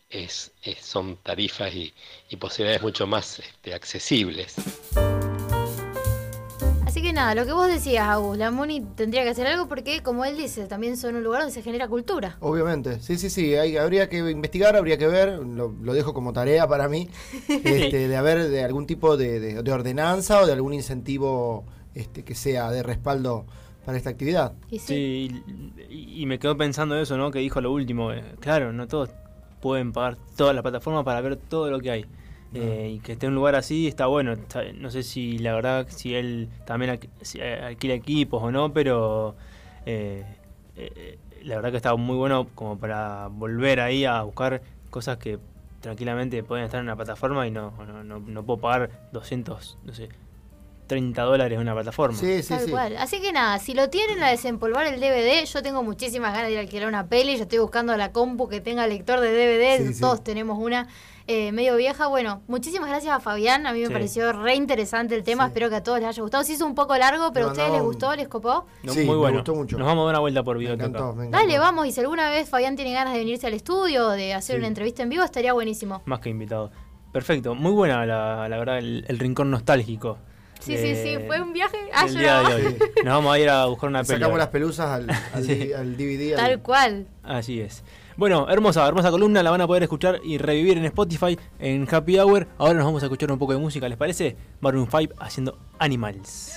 es, 0.08 0.52
son 0.80 1.16
tarifas 1.16 1.74
y, 1.74 1.92
y 2.28 2.36
posibilidades 2.36 2.82
mucho 2.82 3.06
más 3.06 3.38
este, 3.38 3.74
accesibles. 3.74 4.56
Así 6.90 7.02
que 7.02 7.12
nada, 7.12 7.36
lo 7.36 7.46
que 7.46 7.52
vos 7.52 7.68
decías, 7.68 8.08
Agus, 8.08 8.36
la 8.36 8.50
Muni 8.50 8.80
tendría 8.80 9.22
que 9.22 9.28
hacer 9.28 9.46
algo 9.46 9.68
porque, 9.68 10.02
como 10.02 10.24
él 10.24 10.36
dice, 10.36 10.66
también 10.66 10.96
son 10.96 11.14
un 11.14 11.22
lugar 11.22 11.42
donde 11.42 11.54
se 11.54 11.62
genera 11.62 11.86
cultura. 11.86 12.36
Obviamente, 12.40 12.98
sí, 12.98 13.16
sí, 13.16 13.30
sí, 13.30 13.54
hay- 13.54 13.76
habría 13.76 14.08
que 14.08 14.18
investigar, 14.18 14.74
habría 14.74 14.98
que 14.98 15.06
ver, 15.06 15.38
lo, 15.38 15.72
lo 15.80 15.92
dejo 15.94 16.12
como 16.12 16.32
tarea 16.32 16.66
para 16.66 16.88
mí, 16.88 17.08
este, 17.48 18.08
de 18.08 18.16
haber 18.16 18.48
de 18.48 18.64
algún 18.64 18.88
tipo 18.88 19.16
de, 19.16 19.38
de- 19.38 19.62
de 19.62 19.72
ordenanza 19.72 20.40
o 20.40 20.46
de 20.46 20.52
algún 20.52 20.72
incentivo 20.74 21.64
este, 21.94 22.24
que 22.24 22.34
sea 22.34 22.72
de 22.72 22.82
respaldo 22.82 23.46
para 23.86 23.96
esta 23.96 24.10
actividad. 24.10 24.54
Y 24.68 24.80
sí, 24.80 25.30
Sí, 25.30 25.42
y, 25.88 26.22
y 26.22 26.26
me 26.26 26.40
quedo 26.40 26.56
pensando 26.56 27.00
eso, 27.00 27.16
¿no? 27.16 27.30
Que 27.30 27.38
dijo 27.38 27.60
lo 27.60 27.70
último. 27.70 28.10
eh, 28.12 28.24
claro, 28.40 28.72
no 28.72 28.88
todos 28.88 29.10
pueden 29.60 29.92
pagar 29.92 30.16
toda 30.36 30.52
la 30.54 30.62
plataforma 30.62 31.04
para 31.04 31.20
ver 31.20 31.36
todo 31.36 31.70
lo 31.70 31.78
que 31.78 31.92
hay. 31.92 32.06
Eh, 32.52 32.94
y 32.96 32.98
que 33.00 33.12
esté 33.12 33.26
en 33.26 33.32
un 33.32 33.36
lugar 33.36 33.54
así 33.54 33.86
está 33.86 34.06
bueno. 34.06 34.32
Está- 34.32 34.64
no 34.74 34.90
sé 34.90 35.02
si 35.02 35.38
la 35.38 35.54
verdad, 35.54 35.86
si 35.88 36.14
él 36.14 36.48
también 36.64 36.98
si, 37.22 37.38
eh, 37.40 37.60
alquila 37.62 37.94
equipos 37.94 38.42
o 38.42 38.50
no, 38.50 38.72
pero 38.72 39.36
eh, 39.86 40.24
eh, 40.76 41.18
la 41.44 41.56
verdad 41.56 41.70
que 41.70 41.76
está 41.76 41.94
muy 41.94 42.16
bueno 42.16 42.48
como 42.54 42.78
para 42.78 43.28
volver 43.28 43.80
ahí 43.80 44.04
a 44.04 44.22
buscar 44.22 44.62
cosas 44.90 45.18
que 45.18 45.38
tranquilamente 45.80 46.42
pueden 46.42 46.64
estar 46.64 46.78
en 46.80 46.86
una 46.86 46.96
plataforma 46.96 47.46
y 47.46 47.50
no, 47.50 47.72
no, 47.86 48.04
no, 48.04 48.20
no 48.20 48.42
puedo 48.42 48.60
pagar 48.60 48.90
200, 49.12 49.78
no 49.84 49.94
sé, 49.94 50.08
30 50.88 51.22
dólares 51.22 51.54
en 51.54 51.62
una 51.62 51.72
plataforma. 51.72 52.18
Sí, 52.18 52.42
sí, 52.42 52.48
Tal 52.48 52.64
sí. 52.64 52.70
cual. 52.72 52.96
Así 52.96 53.20
que 53.20 53.32
nada, 53.32 53.58
si 53.60 53.74
lo 53.74 53.88
tienen 53.90 54.22
a 54.24 54.28
desempolvar 54.28 54.86
el 54.86 55.00
DVD, 55.00 55.46
yo 55.46 55.62
tengo 55.62 55.82
muchísimas 55.84 56.32
ganas 56.32 56.48
de 56.48 56.52
ir 56.54 56.58
a 56.58 56.62
alquilar 56.62 56.88
una 56.88 57.06
peli. 57.06 57.36
Yo 57.36 57.42
estoy 57.44 57.60
buscando 57.60 57.96
la 57.96 58.10
compu 58.10 58.48
que 58.48 58.60
tenga 58.60 58.86
lector 58.88 59.20
de 59.20 59.30
DVD. 59.30 59.86
Sí, 59.86 59.94
sí. 59.94 60.00
Todos 60.00 60.24
tenemos 60.24 60.58
una 60.58 60.88
eh, 61.26 61.52
medio 61.52 61.76
vieja. 61.76 62.06
Bueno, 62.08 62.42
muchísimas 62.48 62.88
gracias 62.88 63.14
a 63.14 63.20
Fabián. 63.20 63.66
A 63.66 63.72
mí 63.72 63.80
me 63.80 63.86
Sí. 63.86 63.92
pareció 63.92 64.32
re 64.32 64.54
interesante 64.54 65.14
el 65.14 65.22
tema. 65.22 65.44
Sí. 65.44 65.48
Espero 65.48 65.70
que 65.70 65.76
a 65.76 65.82
todos 65.82 66.00
les 66.00 66.08
haya 66.08 66.22
gustado. 66.22 66.42
Se 66.44 66.52
hizo 66.54 66.66
un 66.66 66.74
poco 66.74 66.96
largo, 66.96 67.32
pero 67.32 67.46
a 67.46 67.48
ustedes 67.50 67.70
les 67.72 67.82
gustó, 67.82 68.14
les 68.16 68.28
copó. 68.28 68.66
No, 68.82 68.92
Sí, 68.92 69.00
muy 69.00 69.10
me 69.10 69.16
bueno. 69.16 69.36
gustó 69.38 69.54
mucho. 69.54 69.78
Nos 69.78 69.86
vamos 69.86 70.02
a 70.02 70.06
dar 70.06 70.12
una 70.14 70.20
vuelta 70.20 70.42
por 70.42 70.56
Me 70.56 70.60
videoteca. 70.64 70.86
encantó, 70.88 71.14
me 71.14 71.26
encantó. 71.26 71.38
Dale, 71.46 71.58
vamos. 71.58 71.86
Y 71.86 71.92
si 71.92 72.00
alguna 72.00 72.30
vez 72.30 72.48
Fabián 72.48 72.76
tiene 72.76 72.92
ganas 72.92 73.12
de 73.12 73.18
venirse 73.20 73.46
al 73.46 73.54
estudio 73.54 74.08
o 74.08 74.10
de 74.10 74.34
hacer 74.34 74.56
Sí. 74.56 74.58
una 74.58 74.66
entrevista 74.68 75.02
en 75.02 75.08
vivo, 75.10 75.22
estaría 75.24 75.52
buenísimo. 75.52 76.02
Más 76.06 76.20
que 76.20 76.30
invitado. 76.30 76.70
Perfecto, 77.12 77.54
muy 77.54 77.72
buena 77.72 78.06
la, 78.06 78.48
la 78.48 78.58
verdad 78.58 78.78
el, 78.78 79.04
el 79.08 79.18
rincón 79.18 79.50
nostálgico. 79.50 80.18
Sí, 80.60 80.76
sí, 80.76 80.94
sí. 80.94 81.16
Fue 81.26 81.40
un 81.40 81.52
viaje. 81.54 81.76
Ah, 81.94 82.06
día 82.06 82.40
de 82.42 82.54
hoy. 82.54 82.76
Nos 83.04 83.14
vamos 83.14 83.34
a 83.34 83.38
ir 83.38 83.48
a 83.48 83.64
buscar 83.64 83.88
una 83.88 84.04
Sacamos 84.04 84.20
película. 84.20 84.38
las 84.44 84.48
pelusas 84.48 84.86
al, 84.90 85.10
al, 85.32 85.42
Sí. 85.46 85.54
di- 85.54 85.72
al 85.72 85.96
DVD. 85.96 86.34
al- 86.34 86.36
Tal 86.36 86.60
cual. 86.60 87.06
Así 87.22 87.60
es. 87.62 87.82
Bueno, 88.20 88.46
hermosa, 88.50 88.86
hermosa 88.86 89.10
columna, 89.10 89.42
la 89.42 89.50
van 89.50 89.62
a 89.62 89.66
poder 89.66 89.82
escuchar 89.84 90.20
y 90.22 90.36
revivir 90.36 90.76
en 90.76 90.84
Spotify, 90.84 91.38
en 91.58 91.88
Happy 91.90 92.18
Hour. 92.18 92.48
Ahora 92.58 92.74
nos 92.74 92.84
vamos 92.84 93.02
a 93.02 93.06
escuchar 93.06 93.32
un 93.32 93.38
poco 93.38 93.54
de 93.54 93.58
música, 93.58 93.88
¿les 93.88 93.96
parece? 93.96 94.36
Maroon 94.60 94.86
5 94.90 95.14
haciendo 95.18 95.56
Animals. 95.78 96.48